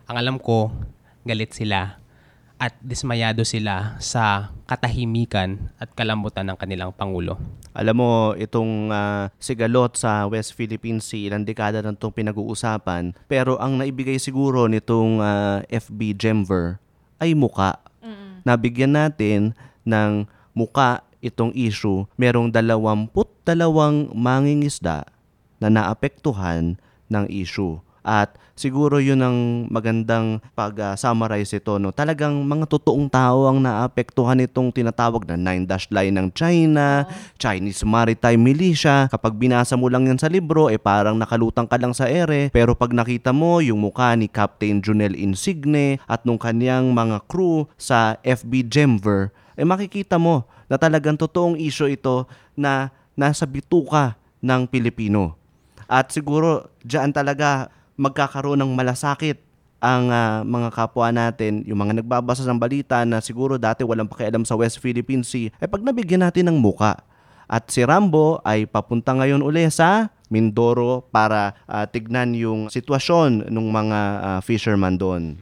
Ang 0.04 0.16
alam 0.20 0.36
ko, 0.36 0.68
galit 1.24 1.56
sila. 1.56 1.96
At 2.58 2.74
dismayado 2.82 3.46
sila 3.46 3.94
sa 4.02 4.50
katahimikan 4.66 5.70
at 5.78 5.94
kalambutan 5.94 6.50
ng 6.50 6.58
kanilang 6.58 6.90
Pangulo. 6.90 7.38
Alam 7.70 8.02
mo, 8.02 8.10
itong 8.34 8.90
ah, 8.90 9.30
sigalot 9.38 9.94
sa 9.94 10.26
West 10.26 10.58
Philippine 10.58 10.98
Sea, 10.98 11.30
ilang 11.30 11.46
dekada 11.46 11.78
na 11.78 11.94
itong 11.94 12.12
pinag-uusapan. 12.12 13.14
Pero 13.30 13.56
ang 13.62 13.78
naibigay 13.78 14.18
siguro 14.18 14.66
nitong 14.66 15.22
ah, 15.22 15.62
FB 15.70 16.18
Gemver 16.18 16.82
ay 17.22 17.32
muka. 17.38 17.78
Nabigyan 18.46 18.96
natin 18.96 19.52
ng 19.84 20.24
muka 20.56 21.04
itong 21.20 21.52
issue. 21.52 22.06
Merong 22.16 22.48
22 22.48 23.44
mangingisda 24.14 25.04
na 25.58 25.68
naapektuhan 25.68 26.78
ng 27.10 27.24
issue. 27.28 27.82
At 28.02 28.38
siguro 28.58 28.98
yun 28.98 29.22
ang 29.22 29.70
magandang 29.70 30.42
pag-summarize 30.58 31.54
ito. 31.54 31.78
No? 31.78 31.94
Talagang 31.94 32.42
mga 32.42 32.66
totoong 32.66 33.06
tao 33.06 33.46
ang 33.46 33.62
naapektuhan 33.62 34.42
itong 34.42 34.74
tinatawag 34.74 35.22
na 35.30 35.38
Nine 35.38 35.64
Dash 35.64 35.86
Line 35.94 36.18
ng 36.18 36.28
China, 36.34 37.06
Chinese 37.38 37.86
Maritime 37.86 38.42
Militia. 38.42 39.06
Kapag 39.06 39.38
binasa 39.38 39.78
mo 39.78 39.86
lang 39.86 40.10
yan 40.10 40.18
sa 40.18 40.26
libro, 40.26 40.66
eh 40.66 40.82
parang 40.82 41.14
nakalutang 41.14 41.70
ka 41.70 41.78
lang 41.78 41.94
sa 41.94 42.10
ere. 42.10 42.50
Pero 42.50 42.74
pag 42.74 42.90
nakita 42.90 43.30
mo 43.30 43.62
yung 43.62 43.78
mukha 43.78 44.18
ni 44.18 44.26
Captain 44.26 44.82
Junel 44.82 45.14
Insigne 45.14 46.02
at 46.10 46.26
nung 46.26 46.40
kanyang 46.40 46.90
mga 46.90 47.22
crew 47.30 47.70
sa 47.78 48.18
FB 48.26 48.66
Gemver, 48.66 49.30
eh 49.54 49.66
makikita 49.66 50.18
mo 50.18 50.46
na 50.70 50.76
talagang 50.76 51.16
totoong 51.16 51.56
issue 51.58 51.90
ito 51.90 52.28
na 52.54 52.90
nasa 53.18 53.48
bituka 53.48 54.14
ng 54.38 54.70
Pilipino. 54.70 55.34
At 55.88 56.12
siguro 56.12 56.68
diyan 56.84 57.10
talaga 57.16 57.72
magkakaroon 57.98 58.62
ng 58.62 58.72
malasakit 58.78 59.42
ang 59.78 60.10
ah, 60.10 60.42
mga 60.42 60.74
kapwa 60.74 61.10
natin, 61.10 61.62
yung 61.66 61.78
mga 61.78 62.02
nagbabasa 62.02 62.42
ng 62.46 62.58
balita 62.58 63.02
na 63.06 63.22
siguro 63.22 63.58
dati 63.58 63.86
walang 63.86 64.10
pakialam 64.10 64.42
sa 64.42 64.58
West 64.58 64.82
Philippine 64.82 65.22
Sea, 65.22 65.50
ay 65.62 65.70
pag 65.70 65.82
nabigyan 65.82 66.22
natin 66.26 66.50
ng 66.50 66.58
muka. 66.58 66.98
At 67.48 67.70
si 67.72 67.80
Rambo 67.80 68.44
ay 68.44 68.68
papunta 68.68 69.16
ngayon 69.16 69.40
uli 69.40 69.64
sa 69.72 70.12
Mindoro 70.28 71.08
para 71.08 71.56
ah, 71.64 71.88
tignan 71.88 72.36
yung 72.36 72.68
sitwasyon 72.68 73.48
ng 73.48 73.66
mga 73.72 74.00
ah, 74.20 74.40
fisherman 74.44 75.00
doon. 75.00 75.40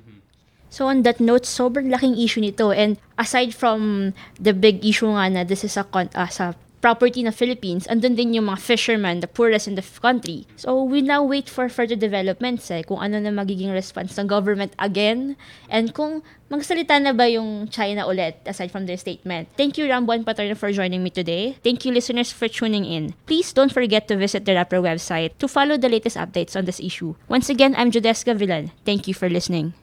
So 0.70 0.92
on 0.92 1.02
that 1.08 1.18
note, 1.18 1.48
sobrang 1.48 1.88
laking 1.88 2.20
issue 2.20 2.44
nito. 2.44 2.70
And 2.70 3.00
aside 3.16 3.56
from 3.56 4.12
the 4.36 4.52
big 4.52 4.84
issue 4.84 5.08
nga 5.08 5.32
na 5.32 5.42
this 5.42 5.64
is 5.64 5.74
a 5.80 5.82
con- 5.88 6.12
ah, 6.14 6.28
sa 6.28 6.52
property 6.86 7.26
ng 7.26 7.34
Philippines, 7.34 7.90
andun 7.90 8.14
din 8.14 8.38
yung 8.38 8.46
mga 8.46 8.62
fishermen, 8.62 9.18
the 9.18 9.26
poorest 9.26 9.66
in 9.66 9.74
the 9.74 9.82
country. 9.82 10.46
So 10.54 10.86
we 10.86 11.02
now 11.02 11.26
wait 11.26 11.50
for 11.50 11.66
further 11.66 11.98
developments 11.98 12.70
eh, 12.70 12.86
kung 12.86 13.02
ano 13.02 13.18
na 13.18 13.34
magiging 13.34 13.74
response 13.74 14.14
ng 14.14 14.30
government 14.30 14.70
again, 14.78 15.34
and 15.66 15.90
kung 15.90 16.22
magsalita 16.46 17.02
na 17.02 17.10
ba 17.10 17.26
yung 17.26 17.66
China 17.74 18.06
ulit 18.06 18.38
aside 18.46 18.70
from 18.70 18.86
their 18.86 18.94
statement. 18.94 19.50
Thank 19.58 19.82
you 19.82 19.90
Rambo 19.90 20.14
and 20.14 20.22
Paterno 20.22 20.54
for 20.54 20.70
joining 20.70 21.02
me 21.02 21.10
today. 21.10 21.58
Thank 21.66 21.82
you 21.82 21.90
listeners 21.90 22.30
for 22.30 22.46
tuning 22.46 22.86
in. 22.86 23.18
Please 23.26 23.50
don't 23.50 23.74
forget 23.74 24.06
to 24.06 24.14
visit 24.14 24.46
the 24.46 24.54
Rapper 24.54 24.78
website 24.78 25.34
to 25.42 25.50
follow 25.50 25.74
the 25.74 25.90
latest 25.90 26.14
updates 26.14 26.54
on 26.54 26.70
this 26.70 26.78
issue. 26.78 27.18
Once 27.26 27.50
again, 27.50 27.74
I'm 27.74 27.90
Jodeska 27.90 28.38
Villan. 28.38 28.70
Thank 28.86 29.10
you 29.10 29.14
for 29.18 29.26
listening. 29.26 29.74